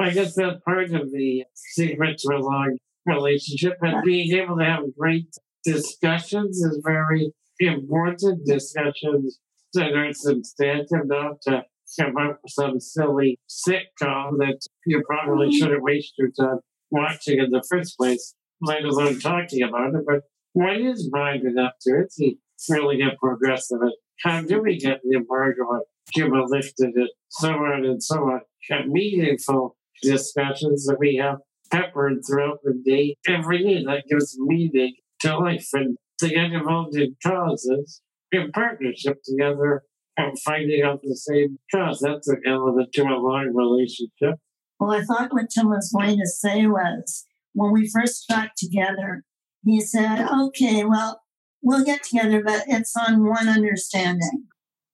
I 0.00 0.10
guess 0.10 0.34
that's 0.34 0.60
part 0.64 0.90
of 0.90 1.12
the 1.12 1.44
secret 1.54 2.18
to 2.18 2.34
a 2.34 2.38
long 2.38 2.78
relationship. 3.06 3.78
And 3.80 4.02
being 4.02 4.36
able 4.36 4.58
to 4.58 4.64
have 4.64 4.84
great 4.98 5.32
discussions 5.64 6.58
is 6.58 6.80
very 6.84 7.32
important. 7.60 8.44
Discussions 8.44 9.38
that 9.74 9.94
are 9.94 10.12
substantive, 10.12 11.06
not 11.06 11.40
to 11.42 11.64
come 11.98 12.16
up 12.16 12.40
with 12.42 12.52
some 12.52 12.80
silly 12.80 13.38
sitcom 13.48 14.38
that 14.38 14.58
you 14.86 15.02
probably 15.06 15.48
mm-hmm. 15.48 15.58
shouldn't 15.58 15.82
waste 15.82 16.14
your 16.18 16.30
time 16.30 16.60
watching 16.90 17.38
in 17.38 17.50
the 17.50 17.64
first 17.68 17.96
place, 17.96 18.34
let 18.60 18.84
alone 18.84 19.18
talking 19.18 19.62
about 19.62 19.94
it. 19.94 20.04
But 20.06 20.22
what 20.52 20.76
is 20.80 21.10
mind 21.12 21.44
enough 21.44 21.72
to 21.82 22.00
it? 22.00 22.12
He 22.16 22.38
really 22.68 22.98
get 22.98 23.18
progressive. 23.18 23.80
And 23.80 23.92
how 24.22 24.42
do 24.42 24.62
we 24.62 24.78
get 24.78 25.00
the 25.02 25.16
embargo 25.16 25.62
on 25.62 25.82
Cuba 26.12 26.44
lifted 26.46 26.94
and 26.94 27.08
so 27.28 27.50
on 27.50 27.84
and 27.84 28.02
so 28.02 28.16
on? 28.24 28.40
Have 28.70 28.86
meaningful 28.86 29.76
discussions 30.02 30.84
that 30.86 30.98
we 30.98 31.16
have 31.16 31.38
peppered 31.70 32.20
throughout 32.26 32.58
the 32.62 32.74
day 32.84 33.16
every 33.26 33.62
day 33.62 33.84
that 33.84 34.04
gives 34.10 34.36
meaning 34.38 34.94
to 35.20 35.38
life 35.38 35.68
and 35.72 35.96
to 36.18 36.28
get 36.28 36.52
involved 36.52 36.96
in 36.96 37.16
causes 37.24 38.02
in 38.32 38.52
partnership 38.52 39.18
together 39.24 39.82
and 40.16 40.38
finding 40.40 40.82
out 40.82 41.00
the 41.02 41.16
same 41.16 41.58
cause. 41.72 42.00
That's 42.00 42.28
an 42.28 42.42
element 42.46 42.92
to 42.94 43.02
a 43.02 43.16
long 43.16 43.52
relationship. 43.54 44.40
Well, 44.78 44.92
I 44.92 45.02
thought 45.02 45.32
what 45.32 45.50
Tim 45.50 45.68
was 45.68 45.92
going 45.94 46.18
to 46.18 46.26
say 46.26 46.66
was 46.66 47.26
when 47.52 47.72
we 47.72 47.88
first 47.88 48.26
got 48.28 48.50
together, 48.56 49.24
he 49.64 49.80
said, 49.80 50.26
okay, 50.26 50.84
well, 50.84 51.22
we'll 51.62 51.84
get 51.84 52.02
together, 52.04 52.42
but 52.44 52.64
it's 52.66 52.96
on 52.96 53.28
one 53.28 53.48
understanding. 53.48 54.46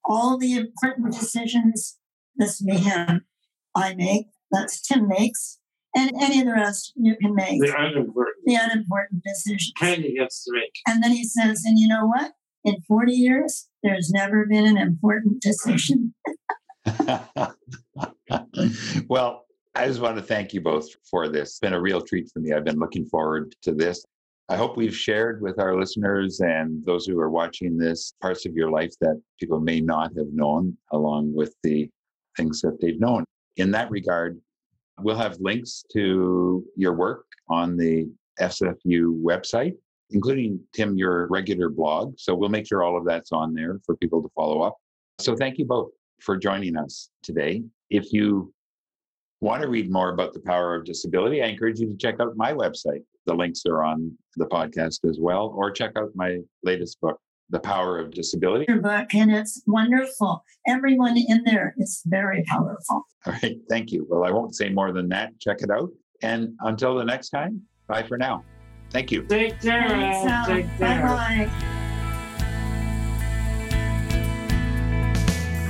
All 0.05 0.39
the 0.39 0.55
important 0.55 1.12
decisions, 1.12 1.99
this 2.37 2.62
may 2.62 2.78
him, 2.78 3.26
I 3.74 3.95
make, 3.95 4.26
that's 4.51 4.80
Tim 4.80 5.09
makes, 5.09 5.59
and 5.95 6.12
any 6.20 6.41
of 6.41 6.47
the 6.47 6.53
rest 6.53 6.93
you 6.97 7.16
can 7.20 7.34
make. 7.34 7.61
The 7.61 7.74
unimportant. 7.76 8.37
The 8.45 8.55
unimportant 8.55 9.22
decisions. 9.24 9.72
Penny 9.76 10.14
gets 10.14 10.45
to 10.45 10.53
make. 10.53 10.72
And 10.87 11.03
then 11.03 11.12
he 11.12 11.24
says, 11.24 11.62
and 11.64 11.78
you 11.78 11.89
know 11.89 12.07
what? 12.07 12.32
In 12.66 12.82
40 12.88 13.12
years, 13.12 13.68
there's 13.84 14.10
never 14.10 14.44
been 14.44 14.66
an 14.66 14.76
important 14.76 15.40
decision. 15.40 16.12
well, 19.08 19.44
I 19.76 19.86
just 19.86 20.00
want 20.00 20.16
to 20.16 20.22
thank 20.22 20.52
you 20.52 20.60
both 20.60 20.88
for 21.08 21.28
this. 21.28 21.50
It's 21.50 21.58
been 21.60 21.74
a 21.74 21.80
real 21.80 22.00
treat 22.00 22.28
for 22.32 22.40
me. 22.40 22.52
I've 22.52 22.64
been 22.64 22.80
looking 22.80 23.06
forward 23.06 23.54
to 23.62 23.72
this. 23.72 24.04
I 24.48 24.56
hope 24.56 24.76
we've 24.76 24.96
shared 24.96 25.42
with 25.42 25.60
our 25.60 25.78
listeners 25.78 26.40
and 26.40 26.84
those 26.84 27.06
who 27.06 27.20
are 27.20 27.30
watching 27.30 27.78
this 27.78 28.14
parts 28.20 28.46
of 28.46 28.54
your 28.54 28.72
life 28.72 28.94
that 29.00 29.20
people 29.38 29.60
may 29.60 29.80
not 29.80 30.10
have 30.16 30.32
known, 30.32 30.76
along 30.90 31.36
with 31.36 31.54
the 31.62 31.88
things 32.36 32.60
that 32.62 32.80
they've 32.80 32.98
known. 32.98 33.24
In 33.58 33.70
that 33.72 33.92
regard, 33.92 34.40
we'll 35.00 35.16
have 35.16 35.38
links 35.38 35.84
to 35.92 36.64
your 36.76 36.94
work 36.94 37.26
on 37.48 37.76
the 37.76 38.08
SFU 38.40 39.22
website, 39.22 39.74
including 40.11 40.61
Tim, 40.72 40.96
your 40.96 41.26
regular 41.28 41.68
blog. 41.68 42.14
So 42.18 42.34
we'll 42.34 42.48
make 42.48 42.66
sure 42.66 42.82
all 42.82 42.96
of 42.96 43.04
that's 43.04 43.32
on 43.32 43.54
there 43.54 43.80
for 43.84 43.96
people 43.96 44.22
to 44.22 44.28
follow 44.34 44.62
up. 44.62 44.76
So 45.18 45.34
thank 45.36 45.59
you 45.59 45.64
both 45.64 45.90
for 46.20 46.36
joining 46.36 46.76
us 46.76 47.11
today. 47.22 47.62
If 47.90 48.12
you 48.12 48.52
want 49.40 49.62
to 49.62 49.68
read 49.68 49.90
more 49.90 50.11
about 50.11 50.32
the 50.32 50.40
power 50.40 50.74
of 50.74 50.84
disability, 50.84 51.42
I 51.42 51.46
encourage 51.46 51.78
you 51.78 51.88
to 51.88 51.96
check 51.96 52.20
out 52.20 52.36
my 52.36 52.52
website. 52.52 53.02
The 53.26 53.34
links 53.34 53.62
are 53.66 53.82
on 53.82 54.16
the 54.36 54.46
podcast 54.46 55.09
as 55.09 55.18
well, 55.20 55.52
or 55.57 55.70
check 55.70 55.92
out 55.96 56.11
my 56.14 56.38
latest 56.62 57.00
book, 57.00 57.18
The 57.50 57.59
Power 57.59 57.98
of 57.98 58.12
Disability. 58.12 58.66
Your 58.68 58.80
book, 58.80 59.14
and 59.14 59.30
it's 59.30 59.62
wonderful. 59.66 60.42
Everyone 60.68 61.16
in 61.16 61.42
there 61.44 61.74
is 61.76 62.02
very 62.07 62.44
powerful. 62.46 63.02
All 63.26 63.32
right, 63.42 63.59
thank 63.68 63.90
you. 63.90 64.07
Well, 64.09 64.24
I 64.24 64.30
won't 64.30 64.54
say 64.54 64.68
more 64.68 64.92
than 64.92 65.09
that. 65.09 65.38
Check 65.40 65.62
it 65.62 65.70
out. 65.70 65.90
And 66.22 66.54
until 66.61 66.96
the 66.96 67.04
next 67.04 67.30
time, 67.30 67.62
bye 67.88 68.04
for 68.04 68.16
now. 68.16 68.44
Thank 68.91 69.12
you. 69.12 69.22
Take 69.22 69.61
care. 69.61 69.89
Thanks, 69.89 70.26
Al. 70.26 70.28
Al. 70.28 70.47
Take 70.47 70.78
care. 70.78 71.03
bye. 71.03 71.51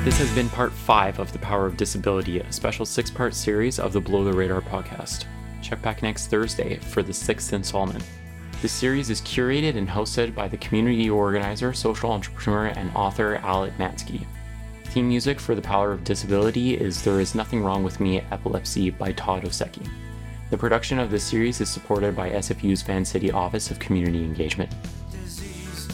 This 0.04 0.18
has 0.18 0.32
been 0.36 0.48
part 0.48 0.72
five 0.72 1.18
of 1.18 1.32
The 1.32 1.38
Power 1.40 1.66
of 1.66 1.76
Disability, 1.76 2.38
a 2.38 2.52
special 2.52 2.86
six 2.86 3.10
part 3.10 3.34
series 3.34 3.80
of 3.80 3.92
the 3.92 4.00
Below 4.00 4.22
the 4.22 4.32
Radar 4.32 4.60
podcast. 4.60 5.24
Check 5.62 5.82
back 5.82 6.00
next 6.02 6.28
Thursday 6.28 6.76
for 6.76 7.02
the 7.02 7.12
sixth 7.12 7.52
installment. 7.52 8.04
This 8.62 8.70
series 8.72 9.10
is 9.10 9.20
curated 9.22 9.76
and 9.76 9.88
hosted 9.88 10.32
by 10.32 10.46
the 10.46 10.56
community 10.58 11.10
organizer, 11.10 11.72
social 11.72 12.12
entrepreneur, 12.12 12.66
and 12.66 12.94
author 12.94 13.36
Al 13.36 13.68
Etmanski. 13.68 14.24
Theme 14.84 15.08
music 15.08 15.40
for 15.40 15.56
The 15.56 15.60
Power 15.60 15.92
of 15.92 16.04
Disability 16.04 16.74
is 16.74 17.02
There 17.02 17.20
Is 17.20 17.34
Nothing 17.34 17.64
Wrong 17.64 17.82
with 17.82 17.98
Me 17.98 18.20
Epilepsy 18.30 18.90
by 18.90 19.10
Todd 19.12 19.42
Osecki. 19.42 19.86
The 20.48 20.56
production 20.56 21.00
of 21.00 21.10
this 21.10 21.24
series 21.24 21.60
is 21.60 21.68
supported 21.68 22.14
by 22.14 22.30
SFU's 22.30 22.82
Vancity 22.82 23.32
Office 23.32 23.72
of 23.72 23.80
Community 23.80 24.22
Engagement. 24.22 24.72
Disease, 25.10 25.88